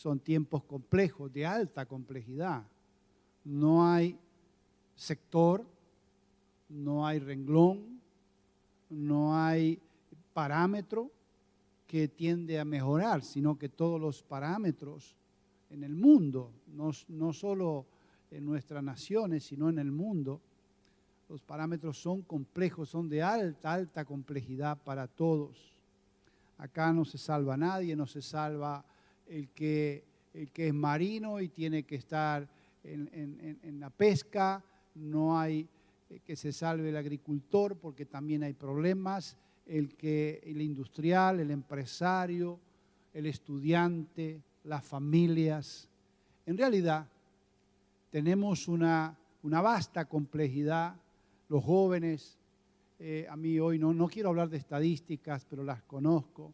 Son 0.00 0.18
tiempos 0.18 0.64
complejos, 0.64 1.30
de 1.30 1.44
alta 1.44 1.84
complejidad. 1.84 2.62
No 3.44 3.86
hay 3.86 4.18
sector, 4.96 5.62
no 6.70 7.06
hay 7.06 7.18
renglón, 7.18 8.00
no 8.88 9.36
hay 9.36 9.78
parámetro 10.32 11.10
que 11.86 12.08
tiende 12.08 12.58
a 12.58 12.64
mejorar, 12.64 13.22
sino 13.22 13.58
que 13.58 13.68
todos 13.68 14.00
los 14.00 14.22
parámetros 14.22 15.14
en 15.68 15.84
el 15.84 15.94
mundo, 15.94 16.50
no, 16.68 16.92
no 17.08 17.34
solo 17.34 17.84
en 18.30 18.46
nuestras 18.46 18.82
naciones, 18.82 19.44
sino 19.44 19.68
en 19.68 19.78
el 19.78 19.92
mundo, 19.92 20.40
los 21.28 21.42
parámetros 21.42 22.00
son 22.00 22.22
complejos, 22.22 22.88
son 22.88 23.06
de 23.10 23.22
alta, 23.22 23.74
alta 23.74 24.06
complejidad 24.06 24.78
para 24.82 25.06
todos. 25.06 25.74
Acá 26.56 26.90
no 26.90 27.04
se 27.04 27.18
salva 27.18 27.54
nadie, 27.58 27.94
no 27.94 28.06
se 28.06 28.22
salva 28.22 28.82
el 29.30 29.48
que, 29.50 30.04
el 30.34 30.50
que 30.50 30.68
es 30.68 30.74
marino 30.74 31.40
y 31.40 31.48
tiene 31.48 31.84
que 31.84 31.94
estar 31.94 32.48
en, 32.82 33.78
la 33.78 33.90
pesca, 33.90 34.62
no 34.94 35.38
hay 35.38 35.68
eh, 36.08 36.20
que 36.24 36.34
se 36.34 36.52
salve 36.52 36.88
el 36.88 36.96
agricultor 36.96 37.76
porque 37.76 38.06
también 38.06 38.42
hay 38.42 38.54
problemas, 38.54 39.36
el, 39.66 39.94
que, 39.94 40.40
el 40.44 40.60
industrial, 40.60 41.40
el 41.40 41.50
empresario, 41.50 42.58
el 43.14 43.26
estudiante, 43.26 44.42
las 44.64 44.84
familias. 44.84 45.88
En 46.46 46.58
realidad, 46.58 47.06
tenemos 48.10 48.66
una, 48.66 49.16
una 49.42 49.60
vasta 49.60 50.06
complejidad. 50.06 50.96
Los 51.48 51.62
jóvenes, 51.62 52.38
eh, 52.98 53.26
a 53.30 53.36
mí 53.36 53.60
hoy 53.60 53.78
no, 53.78 53.94
no 53.94 54.08
quiero 54.08 54.30
hablar 54.30 54.48
de 54.48 54.56
estadísticas, 54.56 55.46
pero 55.48 55.62
las 55.62 55.82
conozco 55.82 56.52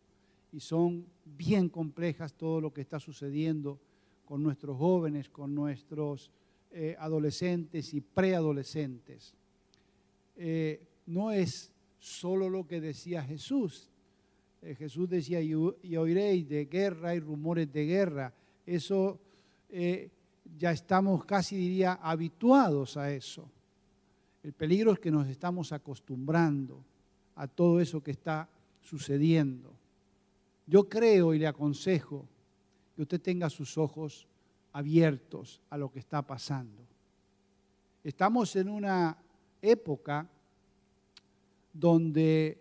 y 0.53 0.61
son 0.61 1.07
bien 1.25 1.69
complejas 1.69 2.35
todo 2.35 2.61
lo 2.61 2.73
que 2.73 2.81
está 2.81 2.99
sucediendo 3.01 3.79
con 4.25 4.43
nuestros 4.43 4.77
jóvenes, 4.77 5.29
con 5.29 5.55
nuestros 5.55 6.31
eh, 6.71 6.97
adolescentes 6.99 7.95
y 7.95 8.01
preadolescentes. 8.01 9.35
Eh, 10.37 10.87
no 11.07 11.31
es 11.31 11.73
solo 11.99 12.49
lo 12.49 12.67
que 12.67 12.81
decía 12.81 13.23
Jesús. 13.23 13.91
Jesús 14.79 15.09
decía, 15.09 15.41
y, 15.41 15.55
oiréis 15.55 16.49
de 16.49 16.65
guerra 16.65 17.15
y 17.15 17.21
rumores 17.21 17.73
de 17.73 17.87
guerra. 17.87 18.35
Eso 18.67 19.21
ya 20.59 20.73
estamos 20.73 21.25
casi 21.25 21.57
diría 21.57 21.95
habituados 21.95 22.97
a 22.97 23.13
eso. 23.13 23.49
El 24.43 24.53
peligro 24.53 24.93
es 24.93 24.99
que 24.99 25.11
nos 25.11 25.27
estamos 25.29 25.73
acostumbrando 25.73 26.85
a 27.35 27.49
todo 27.49 27.81
eso 27.81 28.03
que 28.03 28.13
está 28.13 28.49
sucediendo. 28.81 29.76
Yo 30.67 30.89
creo 30.89 31.33
y 31.33 31.39
le 31.39 31.47
aconsejo 31.47 32.27
que 32.95 33.03
usted 33.03 33.21
tenga 33.21 33.49
sus 33.49 33.79
ojos 33.79 34.27
abiertos 34.73 35.61
a 35.71 35.79
lo 35.79 35.91
que 35.91 36.01
está 36.01 36.23
pasando. 36.23 36.83
Estamos 38.03 38.55
en 38.57 38.69
una 38.69 39.17
época 39.63 40.29
donde 41.73 42.59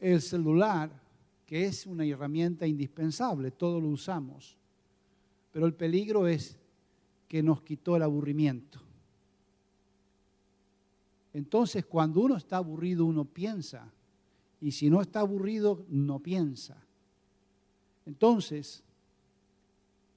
el 0.00 0.20
celular, 0.20 0.90
que 1.46 1.64
es 1.64 1.86
una 1.86 2.04
herramienta 2.04 2.66
indispensable, 2.66 3.50
todo 3.50 3.80
lo 3.80 3.88
usamos, 3.88 4.56
pero 5.52 5.66
el 5.66 5.74
peligro 5.74 6.26
es 6.26 6.58
que 7.26 7.42
nos 7.42 7.62
quitó 7.62 7.96
el 7.96 8.02
aburrimiento. 8.02 8.80
Entonces, 11.32 11.84
cuando 11.84 12.20
uno 12.20 12.36
está 12.36 12.56
aburrido, 12.56 13.04
uno 13.04 13.24
piensa. 13.24 13.92
Y 14.60 14.72
si 14.72 14.90
no 14.90 15.00
está 15.00 15.20
aburrido, 15.20 15.84
no 15.88 16.18
piensa. 16.18 16.76
Entonces, 18.08 18.82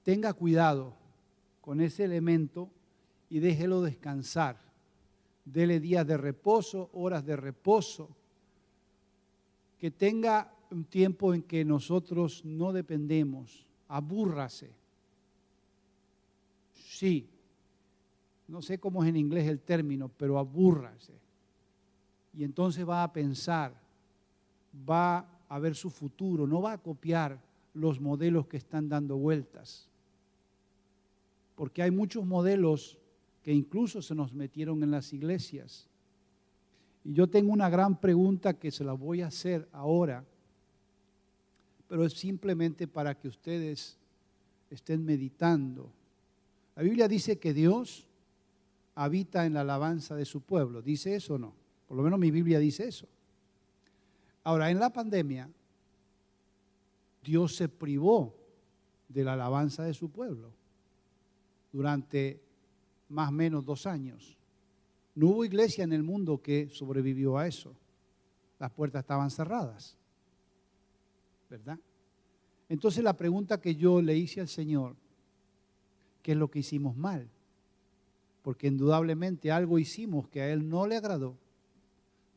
tenga 0.02 0.32
cuidado 0.32 0.94
con 1.60 1.82
ese 1.82 2.04
elemento 2.04 2.70
y 3.28 3.38
déjelo 3.38 3.82
descansar. 3.82 4.56
Dele 5.44 5.78
días 5.78 6.06
de 6.06 6.16
reposo, 6.16 6.88
horas 6.94 7.26
de 7.26 7.36
reposo. 7.36 8.08
Que 9.78 9.90
tenga 9.90 10.54
un 10.70 10.84
tiempo 10.84 11.34
en 11.34 11.42
que 11.42 11.66
nosotros 11.66 12.42
no 12.46 12.72
dependemos. 12.72 13.66
Abúrrase. 13.88 14.70
Sí, 16.72 17.28
no 18.48 18.62
sé 18.62 18.78
cómo 18.78 19.02
es 19.02 19.10
en 19.10 19.16
inglés 19.16 19.46
el 19.46 19.60
término, 19.60 20.08
pero 20.08 20.38
abúrrase. 20.38 21.12
Y 22.32 22.42
entonces 22.42 22.88
va 22.88 23.02
a 23.02 23.12
pensar, 23.12 23.74
va 24.88 25.28
a 25.46 25.58
ver 25.58 25.74
su 25.74 25.90
futuro, 25.90 26.46
no 26.46 26.62
va 26.62 26.72
a 26.72 26.78
copiar 26.78 27.51
los 27.74 28.00
modelos 28.00 28.46
que 28.46 28.56
están 28.56 28.88
dando 28.88 29.16
vueltas. 29.16 29.88
Porque 31.54 31.82
hay 31.82 31.90
muchos 31.90 32.24
modelos 32.24 32.98
que 33.42 33.52
incluso 33.52 34.02
se 34.02 34.14
nos 34.14 34.32
metieron 34.32 34.82
en 34.82 34.90
las 34.90 35.12
iglesias. 35.12 35.88
Y 37.04 37.14
yo 37.14 37.26
tengo 37.26 37.52
una 37.52 37.68
gran 37.68 38.00
pregunta 38.00 38.54
que 38.54 38.70
se 38.70 38.84
la 38.84 38.92
voy 38.92 39.22
a 39.22 39.26
hacer 39.26 39.68
ahora, 39.72 40.24
pero 41.88 42.04
es 42.04 42.12
simplemente 42.12 42.86
para 42.86 43.18
que 43.18 43.28
ustedes 43.28 43.98
estén 44.70 45.04
meditando. 45.04 45.90
La 46.76 46.82
Biblia 46.82 47.08
dice 47.08 47.38
que 47.38 47.52
Dios 47.52 48.06
habita 48.94 49.44
en 49.44 49.54
la 49.54 49.62
alabanza 49.62 50.14
de 50.14 50.24
su 50.24 50.40
pueblo. 50.40 50.80
¿Dice 50.80 51.14
eso 51.14 51.34
o 51.34 51.38
no? 51.38 51.52
Por 51.88 51.96
lo 51.96 52.02
menos 52.02 52.18
mi 52.18 52.30
Biblia 52.30 52.58
dice 52.58 52.88
eso. 52.88 53.06
Ahora, 54.44 54.70
en 54.70 54.78
la 54.78 54.90
pandemia, 54.90 55.48
Dios 57.22 57.56
se 57.56 57.68
privó 57.68 58.34
de 59.08 59.24
la 59.24 59.34
alabanza 59.34 59.84
de 59.84 59.94
su 59.94 60.10
pueblo 60.10 60.50
durante 61.72 62.40
más 63.08 63.28
o 63.28 63.32
menos 63.32 63.64
dos 63.64 63.86
años. 63.86 64.36
No 65.14 65.28
hubo 65.28 65.44
iglesia 65.44 65.84
en 65.84 65.92
el 65.92 66.02
mundo 66.02 66.40
que 66.40 66.68
sobrevivió 66.70 67.38
a 67.38 67.46
eso. 67.46 67.74
Las 68.58 68.70
puertas 68.70 69.00
estaban 69.00 69.30
cerradas. 69.30 69.96
¿Verdad? 71.48 71.78
Entonces 72.68 73.04
la 73.04 73.16
pregunta 73.16 73.60
que 73.60 73.74
yo 73.74 74.00
le 74.00 74.16
hice 74.16 74.40
al 74.40 74.48
Señor, 74.48 74.96
¿qué 76.22 76.32
es 76.32 76.38
lo 76.38 76.50
que 76.50 76.60
hicimos 76.60 76.96
mal? 76.96 77.28
porque 78.42 78.66
indudablemente 78.66 79.50
algo 79.50 79.78
hicimos 79.78 80.28
que 80.28 80.42
a 80.42 80.52
Él 80.52 80.68
no 80.68 80.86
le 80.86 80.96
agradó, 80.96 81.36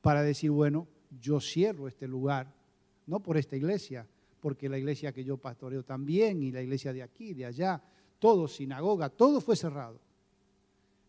para 0.01 0.21
decir, 0.21 0.51
bueno, 0.51 0.87
yo 1.19 1.41
cierro 1.41 1.87
este 1.87 2.07
lugar, 2.07 2.53
no 3.07 3.19
por 3.19 3.37
esta 3.37 3.55
iglesia, 3.55 4.07
porque 4.45 4.69
la 4.69 4.77
iglesia 4.77 5.11
que 5.11 5.23
yo 5.23 5.37
pastoreo 5.37 5.81
también, 5.81 6.43
y 6.43 6.51
la 6.51 6.61
iglesia 6.61 6.93
de 6.93 7.01
aquí, 7.01 7.33
de 7.33 7.47
allá, 7.47 7.81
todo, 8.19 8.47
sinagoga, 8.47 9.09
todo 9.09 9.41
fue 9.41 9.55
cerrado. 9.55 9.99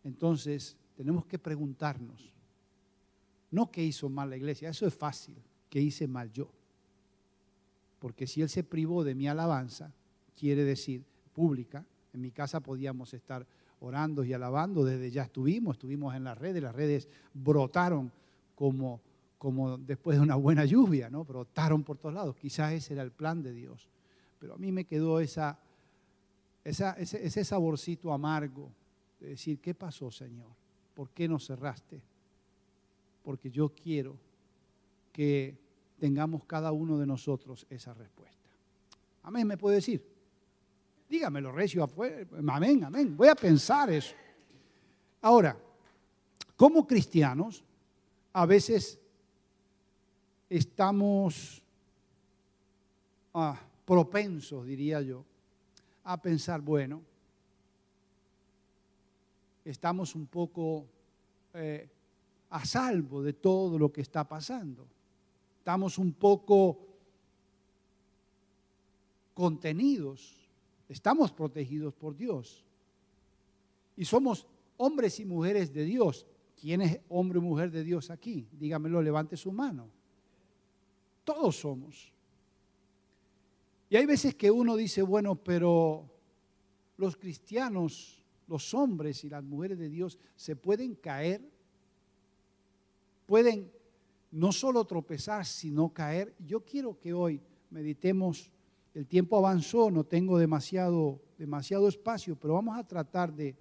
Entonces, 0.03 0.75
tenemos 0.95 1.23
que 1.27 1.37
preguntarnos, 1.37 2.33
no 3.51 3.69
qué 3.69 3.83
hizo 3.83 4.09
mal 4.09 4.31
la 4.31 4.37
iglesia, 4.37 4.69
eso 4.69 4.87
es 4.87 4.95
fácil, 4.95 5.35
qué 5.69 5.79
hice 5.79 6.07
mal 6.07 6.31
yo. 6.31 6.49
Porque 7.99 8.25
si 8.25 8.41
Él 8.41 8.49
se 8.49 8.63
privó 8.63 9.03
de 9.03 9.13
mi 9.13 9.27
alabanza, 9.27 9.93
quiere 10.35 10.63
decir 10.63 11.03
pública, 11.31 11.85
en 12.13 12.21
mi 12.21 12.31
casa 12.31 12.59
podíamos 12.59 13.13
estar 13.13 13.45
orando 13.81 14.23
y 14.23 14.33
alabando, 14.33 14.83
desde 14.83 15.11
ya 15.11 15.21
estuvimos, 15.21 15.75
estuvimos 15.75 16.15
en 16.15 16.23
las 16.23 16.39
redes, 16.39 16.63
las 16.63 16.73
redes 16.73 17.07
brotaron 17.35 18.11
como, 18.55 18.99
como 19.37 19.77
después 19.77 20.17
de 20.17 20.23
una 20.23 20.35
buena 20.35 20.65
lluvia, 20.65 21.09
¿no? 21.09 21.23
Brotaron 21.23 21.83
por 21.83 21.97
todos 21.97 22.15
lados, 22.15 22.35
quizás 22.35 22.73
ese 22.73 22.93
era 22.93 23.03
el 23.03 23.11
plan 23.11 23.41
de 23.43 23.53
Dios. 23.53 23.87
Pero 24.39 24.55
a 24.55 24.57
mí 24.57 24.71
me 24.71 24.85
quedó 24.85 25.19
ese, 25.19 25.41
ese 26.63 27.45
saborcito 27.45 28.11
amargo 28.11 28.71
de 29.19 29.29
decir, 29.29 29.59
¿qué 29.59 29.73
pasó, 29.73 30.11
Señor? 30.11 30.47
¿Por 30.93 31.09
qué 31.09 31.27
no 31.27 31.39
cerraste? 31.39 32.01
Porque 33.23 33.49
yo 33.49 33.69
quiero 33.69 34.15
que 35.11 35.55
tengamos 35.99 36.43
cada 36.45 36.71
uno 36.71 36.97
de 36.97 37.05
nosotros 37.05 37.65
esa 37.69 37.93
respuesta. 37.93 38.37
Amén, 39.23 39.47
me 39.47 39.57
puede 39.57 39.77
decir. 39.77 40.03
Dígamelo, 41.09 41.51
recio 41.51 41.83
afuera. 41.83 42.25
Amén, 42.47 42.83
amén. 42.83 43.15
Voy 43.15 43.27
a 43.27 43.35
pensar 43.35 43.89
eso. 43.91 44.15
Ahora, 45.21 45.57
como 46.55 46.85
cristianos, 46.85 47.63
a 48.33 48.45
veces 48.45 48.99
estamos 50.49 51.61
ah, 53.33 53.59
propensos, 53.85 54.65
diría 54.65 55.01
yo, 55.01 55.23
a 56.03 56.21
pensar, 56.21 56.61
bueno, 56.61 57.01
estamos 59.65 60.15
un 60.15 60.25
poco 60.27 60.85
eh, 61.53 61.87
a 62.49 62.65
salvo 62.65 63.21
de 63.21 63.33
todo 63.33 63.77
lo 63.77 63.91
que 63.91 64.01
está 64.01 64.23
pasando. 64.23 64.85
Estamos 65.59 65.97
un 65.97 66.13
poco 66.13 66.79
contenidos, 69.33 70.33
estamos 70.87 71.31
protegidos 71.31 71.93
por 71.93 72.15
Dios. 72.15 72.63
Y 73.97 74.05
somos 74.05 74.47
hombres 74.77 75.19
y 75.19 75.25
mujeres 75.25 75.73
de 75.73 75.83
Dios. 75.83 76.25
¿Quién 76.59 76.81
es 76.81 76.99
hombre 77.09 77.39
o 77.39 77.41
mujer 77.41 77.69
de 77.69 77.83
Dios 77.83 78.09
aquí? 78.09 78.47
Dígamelo, 78.53 79.01
levante 79.01 79.35
su 79.35 79.51
mano. 79.51 79.96
Todos 81.27 81.57
somos. 81.57 82.13
Y 83.89 83.97
hay 83.97 84.05
veces 84.05 84.33
que 84.33 84.49
uno 84.49 84.77
dice, 84.77 85.01
bueno, 85.01 85.35
pero 85.35 86.09
los 86.95 87.17
cristianos, 87.17 88.23
los 88.47 88.73
hombres 88.73 89.25
y 89.25 89.29
las 89.29 89.43
mujeres 89.43 89.77
de 89.77 89.89
Dios 89.89 90.17
se 90.37 90.55
pueden 90.55 90.95
caer, 90.95 91.41
pueden 93.25 93.69
no 94.31 94.53
solo 94.53 94.85
tropezar, 94.85 95.45
sino 95.45 95.89
caer. 95.89 96.33
Yo 96.47 96.61
quiero 96.61 96.97
que 96.97 97.11
hoy 97.11 97.41
meditemos, 97.71 98.49
el 98.93 99.05
tiempo 99.05 99.37
avanzó, 99.37 99.91
no 99.91 100.05
tengo 100.05 100.37
demasiado, 100.37 101.19
demasiado 101.37 101.89
espacio, 101.89 102.37
pero 102.37 102.53
vamos 102.53 102.79
a 102.79 102.87
tratar 102.87 103.33
de, 103.33 103.53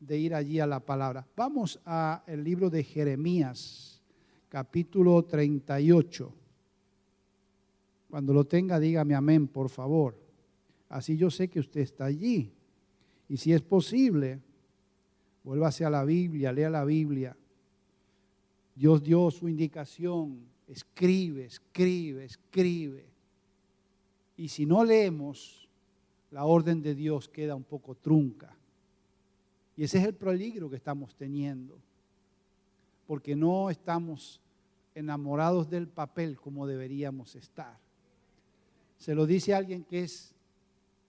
de 0.00 0.18
ir 0.18 0.34
allí 0.34 0.58
a 0.58 0.66
la 0.66 0.80
palabra. 0.80 1.24
Vamos 1.36 1.78
al 1.84 2.42
libro 2.42 2.70
de 2.70 2.82
Jeremías, 2.82 4.02
capítulo 4.48 5.24
38. 5.24 6.40
Cuando 8.14 8.32
lo 8.32 8.44
tenga, 8.44 8.78
dígame 8.78 9.16
amén, 9.16 9.48
por 9.48 9.68
favor. 9.68 10.16
Así 10.88 11.16
yo 11.16 11.32
sé 11.32 11.48
que 11.48 11.58
usted 11.58 11.80
está 11.80 12.04
allí. 12.04 12.52
Y 13.28 13.36
si 13.38 13.52
es 13.52 13.60
posible, 13.60 14.38
vuélvase 15.42 15.84
a 15.84 15.90
la 15.90 16.04
Biblia, 16.04 16.52
lea 16.52 16.70
la 16.70 16.84
Biblia. 16.84 17.36
Dios 18.76 19.02
dio 19.02 19.32
su 19.32 19.48
indicación, 19.48 20.46
escribe, 20.68 21.46
escribe, 21.46 22.24
escribe. 22.26 23.04
Y 24.36 24.46
si 24.46 24.64
no 24.64 24.84
leemos, 24.84 25.68
la 26.30 26.44
orden 26.44 26.82
de 26.82 26.94
Dios 26.94 27.28
queda 27.28 27.56
un 27.56 27.64
poco 27.64 27.96
trunca. 27.96 28.56
Y 29.76 29.82
ese 29.82 29.98
es 29.98 30.04
el 30.04 30.14
peligro 30.14 30.70
que 30.70 30.76
estamos 30.76 31.16
teniendo, 31.16 31.76
porque 33.08 33.34
no 33.34 33.70
estamos 33.70 34.40
enamorados 34.94 35.68
del 35.68 35.88
papel 35.88 36.36
como 36.36 36.68
deberíamos 36.68 37.34
estar. 37.34 37.82
Se 39.04 39.14
lo 39.14 39.26
dice 39.26 39.52
alguien 39.52 39.84
que 39.84 40.04
es 40.04 40.32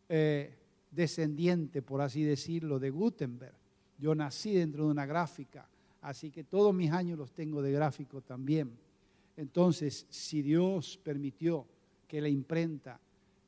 eh, 0.09 0.53
descendiente, 0.92 1.81
por 1.81 2.01
así 2.01 2.24
decirlo, 2.24 2.77
de 2.77 2.89
Gutenberg. 2.89 3.56
Yo 3.97 4.13
nací 4.13 4.53
dentro 4.53 4.83
de 4.83 4.92
una 4.92 5.06
gráfica, 5.06 5.65
así 6.01 6.30
que 6.30 6.44
todos 6.44 6.75
mis 6.75 6.92
años 6.92 7.18
los 7.18 7.31
tengo 7.31 7.62
de 7.62 7.71
gráfico 7.71 8.19
también. 8.19 8.69
Entonces, 9.38 10.07
si 10.09 10.42
Dios 10.42 11.00
permitió 11.01 11.65
que 12.06 12.19
la 12.19 12.27
imprenta 12.27 13.00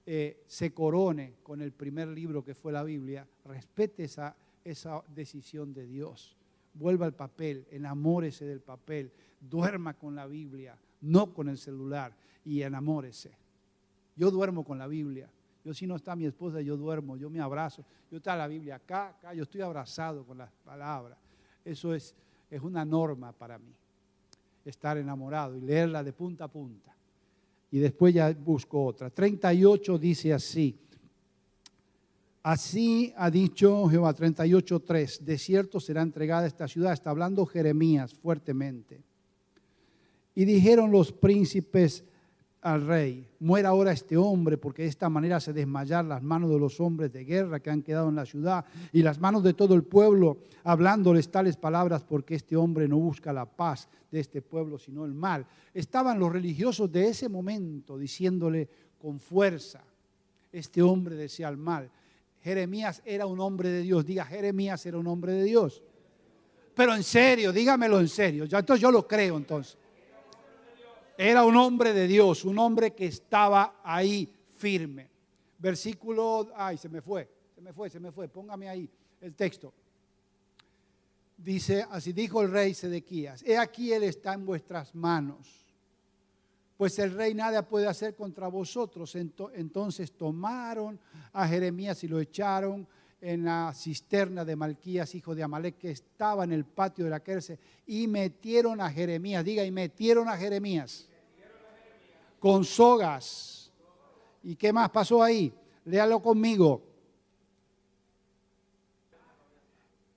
eh, 0.06 0.38
se 0.48 0.72
corone 0.72 1.34
con 1.44 1.62
el 1.62 1.74
primer 1.74 2.08
libro 2.08 2.42
que 2.42 2.56
fue 2.56 2.72
la 2.72 2.84
Biblia, 2.84 3.28
respete 3.44 4.06
esa 4.06 4.34
esa 4.64 5.04
decisión 5.14 5.74
de 5.74 5.86
Dios. 5.88 6.38
Vuelva 6.74 7.06
al 7.06 7.14
papel, 7.14 7.66
enamórese 7.70 8.46
del 8.46 8.62
papel, 8.62 9.12
duerma 9.42 9.94
con 9.94 10.16
la 10.16 10.26
Biblia, 10.26 10.78
no 11.02 11.34
con 11.34 11.50
el 11.50 11.58
celular 11.58 12.14
y 12.46 12.62
enamórese. 12.62 13.47
Yo 14.18 14.32
duermo 14.32 14.64
con 14.64 14.78
la 14.78 14.88
Biblia. 14.88 15.30
Yo 15.64 15.74
si 15.74 15.86
no 15.86 15.96
está 15.96 16.16
mi 16.16 16.26
esposa, 16.26 16.62
yo 16.62 16.76
duermo, 16.76 17.18
yo 17.18 17.30
me 17.30 17.40
abrazo. 17.40 17.84
Yo 18.10 18.18
está 18.18 18.36
la 18.36 18.48
Biblia 18.48 18.76
acá, 18.76 19.10
acá, 19.10 19.34
yo 19.34 19.44
estoy 19.44 19.62
abrazado 19.62 20.26
con 20.26 20.38
las 20.38 20.50
palabras. 20.64 21.18
Eso 21.64 21.94
es, 21.94 22.16
es 22.50 22.62
una 22.62 22.86
norma 22.86 23.34
para 23.34 23.58
mí, 23.58 23.74
estar 24.64 24.98
enamorado 24.98 25.58
y 25.58 25.62
leerla 25.62 26.04
de 26.04 26.14
punta 26.14 26.46
a 26.46 26.48
punta. 26.48 26.96
Y 27.70 27.80
después 27.80 28.14
ya 28.14 28.34
busco 28.34 28.86
otra. 28.86 29.10
38 29.10 29.98
dice 29.98 30.34
así. 30.34 30.78
Así 32.44 33.14
ha 33.18 33.30
dicho 33.30 33.90
Jehová 33.90 34.16
38.3, 34.16 35.20
de 35.20 35.38
cierto 35.38 35.82
será 35.82 36.02
entregada 36.02 36.48
esta 36.48 36.66
ciudad. 36.70 36.94
Está 36.94 37.10
hablando 37.10 37.46
Jeremías 37.46 38.14
fuertemente. 38.14 39.02
Y 40.34 40.46
dijeron 40.46 40.92
los 40.92 41.12
príncipes 41.12 42.06
al 42.68 42.86
rey, 42.86 43.26
muera 43.40 43.70
ahora 43.70 43.94
este 43.94 44.18
hombre, 44.18 44.58
porque 44.58 44.82
de 44.82 44.90
esta 44.90 45.08
manera 45.10 45.40
se 45.40 45.54
desmayar 45.54 46.04
las 46.04 46.22
manos 46.22 46.50
de 46.50 46.60
los 46.60 46.82
hombres 46.82 47.14
de 47.14 47.24
guerra 47.24 47.62
que 47.62 47.70
han 47.70 47.82
quedado 47.82 48.10
en 48.10 48.16
la 48.16 48.26
ciudad 48.26 48.66
y 48.92 49.02
las 49.04 49.20
manos 49.20 49.42
de 49.42 49.54
todo 49.54 49.74
el 49.74 49.84
pueblo, 49.84 50.40
hablándoles 50.66 51.32
tales 51.32 51.56
palabras, 51.56 52.04
porque 52.04 52.36
este 52.36 52.58
hombre 52.58 52.88
no 52.88 52.98
busca 52.98 53.32
la 53.32 53.46
paz 53.46 53.88
de 54.12 54.20
este 54.20 54.42
pueblo, 54.42 54.78
sino 54.78 55.06
el 55.06 55.14
mal. 55.14 55.46
Estaban 55.74 56.20
los 56.20 56.32
religiosos 56.32 56.92
de 56.92 57.08
ese 57.08 57.30
momento 57.30 57.98
diciéndole 57.98 58.68
con 59.00 59.20
fuerza, 59.20 59.82
este 60.52 60.82
hombre 60.82 61.16
desea 61.16 61.48
el 61.48 61.58
mal. 61.58 61.90
Jeremías 62.44 63.02
era 63.06 63.26
un 63.26 63.40
hombre 63.40 63.70
de 63.70 63.82
Dios. 63.82 64.06
Diga, 64.06 64.26
Jeremías 64.26 64.86
era 64.86 64.98
un 64.98 65.08
hombre 65.08 65.34
de 65.34 65.44
Dios. 65.44 65.82
Pero 66.76 66.94
en 66.94 67.04
serio, 67.04 67.54
dígamelo 67.54 68.00
en 68.00 68.08
serio. 68.10 68.44
Entonces 68.44 68.82
yo 68.82 68.92
lo 68.92 69.08
creo 69.08 69.38
entonces. 69.38 69.78
Era 71.18 71.44
un 71.44 71.56
hombre 71.56 71.94
de 71.94 72.08
Dios, 72.08 72.46
un 72.46 72.60
hombre 72.60 72.94
que 72.94 73.08
estaba 73.08 73.82
ahí 73.84 74.32
firme. 74.58 75.10
Versículo, 75.58 76.52
ay, 76.56 76.78
se 76.78 76.90
me 76.90 77.02
fue, 77.02 77.28
se 77.56 77.62
me 77.62 77.74
fue, 77.74 77.90
se 77.90 78.00
me 78.00 78.12
fue. 78.12 78.28
Póngame 78.28 78.70
ahí 78.70 78.90
el 79.22 79.34
texto. 79.34 79.74
Dice, 81.36 81.86
así 81.90 82.14
dijo 82.14 82.42
el 82.42 82.52
rey 82.52 82.74
Sedequías, 82.74 83.44
he 83.44 83.58
aquí 83.58 83.92
él 83.92 84.04
está 84.04 84.34
en 84.34 84.46
vuestras 84.46 84.94
manos 84.94 85.68
pues 86.78 87.00
el 87.00 87.12
rey 87.12 87.34
nada 87.34 87.68
puede 87.68 87.88
hacer 87.88 88.16
contra 88.16 88.48
vosotros. 88.48 89.16
Entonces 89.16 90.12
tomaron 90.12 91.00
a 91.34 91.48
Jeremías 91.48 92.04
y 92.04 92.08
lo 92.08 92.20
echaron 92.20 92.88
en 93.22 93.46
la 93.46 93.74
cisterna 93.74 94.46
de 94.46 94.56
Malquías, 94.56 95.16
hijo 95.16 95.34
de 95.34 95.44
Amalek, 95.44 95.78
que 95.78 95.92
estaba 95.92 96.44
en 96.44 96.52
el 96.52 96.66
patio 96.66 97.06
de 97.06 97.12
la 97.12 97.20
cárcel, 97.20 97.60
y 97.86 98.08
metieron 98.08 98.80
a 98.80 98.90
Jeremías, 98.90 99.44
diga, 99.44 99.66
y 99.66 99.72
metieron 99.72 100.30
a 100.30 100.38
Jeremías 100.38 101.08
con 102.40 102.64
sogas. 102.64 103.72
¿Y 104.44 104.56
qué 104.56 104.72
más 104.72 104.90
pasó 104.90 105.24
ahí? 105.24 105.54
Léalo 105.86 106.22
conmigo. 106.22 106.84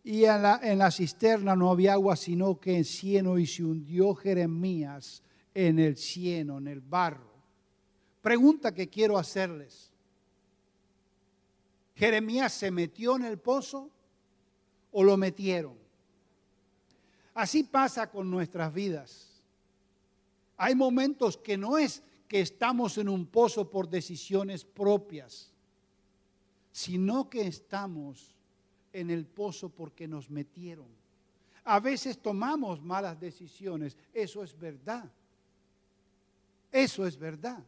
Y 0.04 0.24
en 0.24 0.42
la, 0.42 0.60
en 0.62 0.78
la 0.78 0.90
cisterna 0.90 1.54
no 1.54 1.70
había 1.70 1.94
agua, 1.94 2.16
sino 2.16 2.58
que 2.58 2.76
en 2.76 2.84
cieno, 2.84 3.38
y 3.38 3.46
se 3.46 3.64
hundió 3.64 4.14
Jeremías 4.14 5.22
en 5.54 5.78
el 5.78 5.96
cieno, 5.96 6.58
en 6.58 6.68
el 6.68 6.80
barro. 6.80 7.30
Pregunta 8.20 8.74
que 8.74 8.88
quiero 8.88 9.18
hacerles. 9.18 9.89
¿Jeremías 12.00 12.54
se 12.54 12.70
metió 12.70 13.16
en 13.16 13.26
el 13.26 13.38
pozo 13.38 13.90
o 14.90 15.04
lo 15.04 15.18
metieron? 15.18 15.74
Así 17.34 17.62
pasa 17.62 18.10
con 18.10 18.30
nuestras 18.30 18.72
vidas. 18.72 19.42
Hay 20.56 20.74
momentos 20.74 21.36
que 21.36 21.58
no 21.58 21.76
es 21.76 22.02
que 22.26 22.40
estamos 22.40 22.96
en 22.96 23.10
un 23.10 23.26
pozo 23.26 23.68
por 23.68 23.86
decisiones 23.86 24.64
propias, 24.64 25.52
sino 26.72 27.28
que 27.28 27.46
estamos 27.46 28.34
en 28.94 29.10
el 29.10 29.26
pozo 29.26 29.68
porque 29.68 30.08
nos 30.08 30.30
metieron. 30.30 30.88
A 31.64 31.80
veces 31.80 32.16
tomamos 32.16 32.80
malas 32.80 33.20
decisiones, 33.20 33.94
eso 34.14 34.42
es 34.42 34.58
verdad. 34.58 35.04
Eso 36.72 37.06
es 37.06 37.18
verdad. 37.18 37.62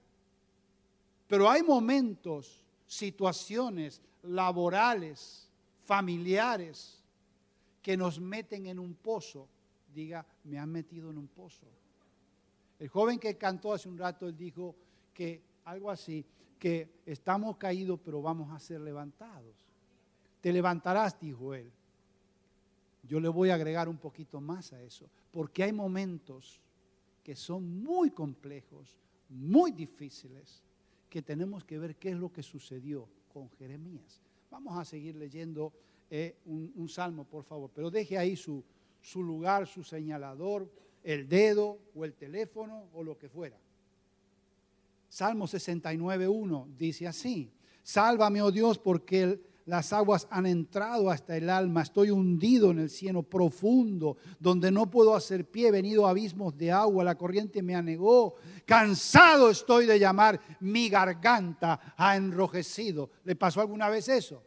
Pero 1.28 1.50
hay 1.50 1.62
momentos, 1.62 2.64
situaciones 2.86 4.00
laborales, 4.22 5.48
familiares, 5.84 7.02
que 7.82 7.96
nos 7.96 8.20
meten 8.20 8.66
en 8.66 8.78
un 8.78 8.94
pozo. 8.94 9.48
Diga, 9.94 10.24
me 10.44 10.58
han 10.58 10.70
metido 10.70 11.10
en 11.10 11.18
un 11.18 11.28
pozo. 11.28 11.66
El 12.78 12.88
joven 12.88 13.18
que 13.18 13.36
cantó 13.36 13.72
hace 13.72 13.88
un 13.88 13.98
rato, 13.98 14.26
él 14.26 14.36
dijo 14.36 14.74
que 15.12 15.42
algo 15.64 15.90
así, 15.90 16.24
que 16.58 17.02
estamos 17.06 17.56
caídos, 17.56 18.00
pero 18.04 18.22
vamos 18.22 18.52
a 18.52 18.58
ser 18.58 18.80
levantados. 18.80 19.66
Te 20.40 20.52
levantarás, 20.52 21.18
dijo 21.20 21.54
él. 21.54 21.70
Yo 23.02 23.20
le 23.20 23.28
voy 23.28 23.50
a 23.50 23.54
agregar 23.54 23.88
un 23.88 23.98
poquito 23.98 24.40
más 24.40 24.72
a 24.72 24.80
eso, 24.80 25.08
porque 25.32 25.64
hay 25.64 25.72
momentos 25.72 26.60
que 27.22 27.34
son 27.34 27.82
muy 27.82 28.10
complejos, 28.10 28.96
muy 29.28 29.72
difíciles, 29.72 30.62
que 31.10 31.20
tenemos 31.20 31.64
que 31.64 31.78
ver 31.78 31.96
qué 31.96 32.10
es 32.10 32.16
lo 32.16 32.32
que 32.32 32.42
sucedió 32.42 33.08
con 33.32 33.48
Jeremías. 33.50 34.20
Vamos 34.50 34.78
a 34.78 34.84
seguir 34.84 35.16
leyendo 35.16 35.72
eh, 36.10 36.36
un, 36.44 36.88
salmo, 36.88 37.24
por 37.24 37.44
favor, 37.44 37.70
pero 37.74 37.90
deje 37.90 38.18
ahí 38.18 38.36
su, 38.36 38.62
su 39.00 39.22
lugar, 39.22 39.66
su 39.66 39.82
señalador, 39.82 40.70
el 41.02 41.28
dedo 41.28 41.78
o 41.94 42.04
el 42.04 42.14
teléfono 42.14 42.84
o 42.92 43.02
lo 43.02 43.16
que 43.16 43.28
fuera. 43.28 43.56
Salmo 45.08 45.46
69.1 45.46 46.66
dice 46.76 47.06
así, 47.06 47.50
sálvame, 47.82 48.42
oh 48.42 48.50
Dios, 48.50 48.78
porque 48.78 49.40
las 49.66 49.92
aguas 49.92 50.26
han 50.30 50.46
entrado 50.46 51.10
hasta 51.10 51.36
el 51.36 51.48
alma, 51.48 51.82
estoy 51.82 52.10
hundido 52.10 52.70
en 52.70 52.80
el 52.80 52.90
cielo 52.90 53.22
profundo, 53.22 54.16
donde 54.40 54.70
no 54.70 54.90
puedo 54.90 55.14
hacer 55.14 55.48
pie, 55.48 55.68
he 55.68 55.70
venido 55.70 56.06
a 56.06 56.10
abismos 56.10 56.56
de 56.56 56.72
agua, 56.72 57.04
la 57.04 57.14
corriente 57.14 57.62
me 57.62 57.74
anegó, 57.74 58.36
cansado 58.66 59.50
estoy 59.50 59.86
de 59.86 59.98
llamar, 59.98 60.40
mi 60.60 60.88
garganta 60.88 61.94
ha 61.96 62.16
enrojecido. 62.16 63.10
¿Le 63.24 63.36
pasó 63.36 63.60
alguna 63.60 63.88
vez 63.88 64.08
eso? 64.08 64.42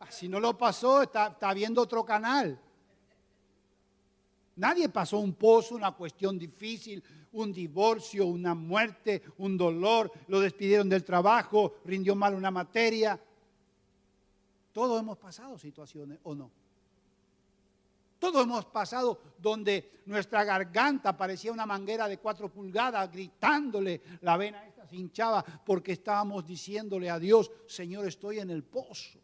Ah, 0.00 0.10
si 0.10 0.28
no 0.28 0.38
lo 0.38 0.56
pasó, 0.56 1.02
está, 1.02 1.28
está 1.28 1.52
viendo 1.54 1.80
otro 1.82 2.04
canal. 2.04 2.60
Nadie 4.56 4.88
pasó 4.88 5.18
un 5.18 5.34
pozo, 5.34 5.74
una 5.74 5.92
cuestión 5.92 6.38
difícil, 6.38 7.02
un 7.32 7.52
divorcio, 7.52 8.26
una 8.26 8.54
muerte, 8.54 9.22
un 9.38 9.56
dolor, 9.56 10.12
lo 10.28 10.40
despidieron 10.40 10.88
del 10.88 11.04
trabajo, 11.04 11.74
rindió 11.84 12.14
mal 12.14 12.34
una 12.34 12.50
materia. 12.50 13.18
Todos 14.72 15.00
hemos 15.00 15.18
pasado 15.18 15.58
situaciones, 15.58 16.18
¿o 16.22 16.34
no? 16.34 16.50
Todos 18.18 18.44
hemos 18.44 18.64
pasado 18.66 19.20
donde 19.38 20.00
nuestra 20.06 20.44
garganta 20.44 21.16
parecía 21.16 21.52
una 21.52 21.66
manguera 21.66 22.08
de 22.08 22.18
cuatro 22.18 22.48
pulgadas, 22.48 23.10
gritándole, 23.10 24.00
la 24.22 24.36
vena 24.36 24.66
esta 24.66 24.86
se 24.86 24.96
hinchaba 24.96 25.44
porque 25.44 25.92
estábamos 25.92 26.46
diciéndole 26.46 27.10
a 27.10 27.18
Dios, 27.18 27.50
Señor, 27.66 28.06
estoy 28.06 28.38
en 28.38 28.50
el 28.50 28.62
pozo. 28.62 29.18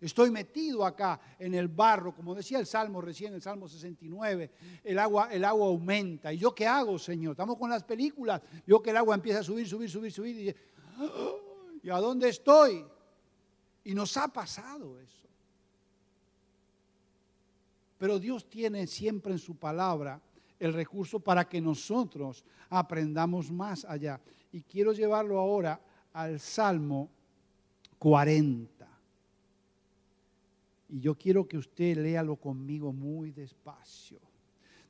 Estoy 0.00 0.30
metido 0.30 0.84
acá 0.84 1.18
en 1.38 1.54
el 1.54 1.68
barro, 1.68 2.14
como 2.14 2.34
decía 2.34 2.58
el 2.58 2.66
Salmo 2.66 3.00
recién, 3.00 3.32
el 3.32 3.40
Salmo 3.40 3.66
69, 3.66 4.50
el 4.84 4.98
agua, 4.98 5.28
el 5.32 5.44
agua 5.44 5.68
aumenta. 5.68 6.32
¿Y 6.32 6.38
yo 6.38 6.54
qué 6.54 6.66
hago, 6.66 6.98
Señor? 6.98 7.32
Estamos 7.32 7.56
con 7.56 7.70
las 7.70 7.82
películas, 7.82 8.42
yo 8.66 8.82
que 8.82 8.90
el 8.90 8.98
agua 8.98 9.14
empieza 9.14 9.40
a 9.40 9.42
subir, 9.42 9.66
subir, 9.66 9.90
subir, 9.90 10.12
subir, 10.12 10.36
y, 10.36 11.86
¿y 11.86 11.90
a 11.90 11.96
dónde 11.96 12.28
estoy? 12.28 12.84
Y 13.84 13.94
nos 13.94 14.16
ha 14.18 14.28
pasado 14.28 15.00
eso. 15.00 15.26
Pero 17.98 18.18
Dios 18.18 18.50
tiene 18.50 18.86
siempre 18.86 19.32
en 19.32 19.38
su 19.38 19.56
palabra 19.56 20.20
el 20.58 20.72
recurso 20.72 21.20
para 21.20 21.48
que 21.48 21.60
nosotros 21.60 22.44
aprendamos 22.68 23.50
más 23.50 23.84
allá. 23.84 24.20
Y 24.52 24.62
quiero 24.62 24.92
llevarlo 24.92 25.38
ahora 25.38 25.80
al 26.12 26.38
Salmo 26.38 27.08
40. 27.98 28.75
Y 30.88 31.00
yo 31.00 31.16
quiero 31.16 31.46
que 31.46 31.58
usted 31.58 31.96
léalo 31.96 32.36
conmigo 32.36 32.92
muy 32.92 33.32
despacio. 33.32 34.20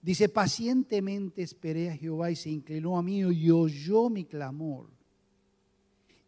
Dice, 0.02 0.28
pacientemente 0.28 1.42
esperé 1.42 1.90
a 1.90 1.96
Jehová 1.96 2.30
y 2.30 2.36
se 2.36 2.50
inclinó 2.50 2.96
a 2.96 3.02
mí 3.02 3.18
y 3.18 3.50
oyó 3.50 4.08
mi 4.08 4.24
clamor. 4.24 4.88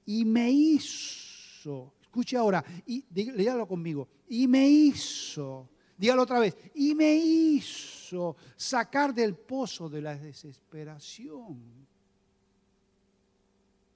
Y 0.06 0.25
me 0.25 0.50
hizo, 0.50 1.92
escuche 2.00 2.37
ahora, 2.37 2.64
y 2.87 3.04
léalo 3.12 3.68
conmigo, 3.68 4.08
y 4.28 4.48
me 4.48 4.68
hizo, 4.68 5.68
dígalo 5.96 6.22
otra 6.22 6.40
vez, 6.40 6.56
y 6.75 6.94
me 6.94 7.14
hizo 7.14 8.37
sacar 8.56 9.14
del 9.14 9.37
pozo 9.37 9.88
de 9.88 10.00
la 10.00 10.16
desesperación. 10.16 11.58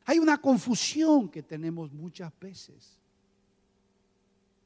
Hay 0.05 0.19
una 0.19 0.39
confusión 0.39 1.29
que 1.29 1.43
tenemos 1.43 1.93
muchas 1.93 2.33
veces. 2.39 2.99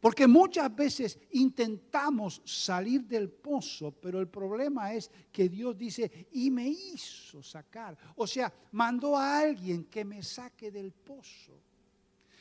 Porque 0.07 0.29
muchas 0.29 0.73
veces 0.73 1.19
intentamos 1.33 2.41
salir 2.45 3.03
del 3.07 3.29
pozo, 3.29 3.91
pero 3.91 4.21
el 4.21 4.29
problema 4.29 4.95
es 4.95 5.11
que 5.33 5.49
Dios 5.49 5.77
dice, 5.77 6.29
y 6.31 6.49
me 6.49 6.69
hizo 6.69 7.43
sacar. 7.43 7.99
O 8.15 8.25
sea, 8.25 8.55
mandó 8.71 9.17
a 9.17 9.41
alguien 9.41 9.87
que 9.87 10.05
me 10.05 10.23
saque 10.23 10.71
del 10.71 10.93
pozo. 10.93 11.61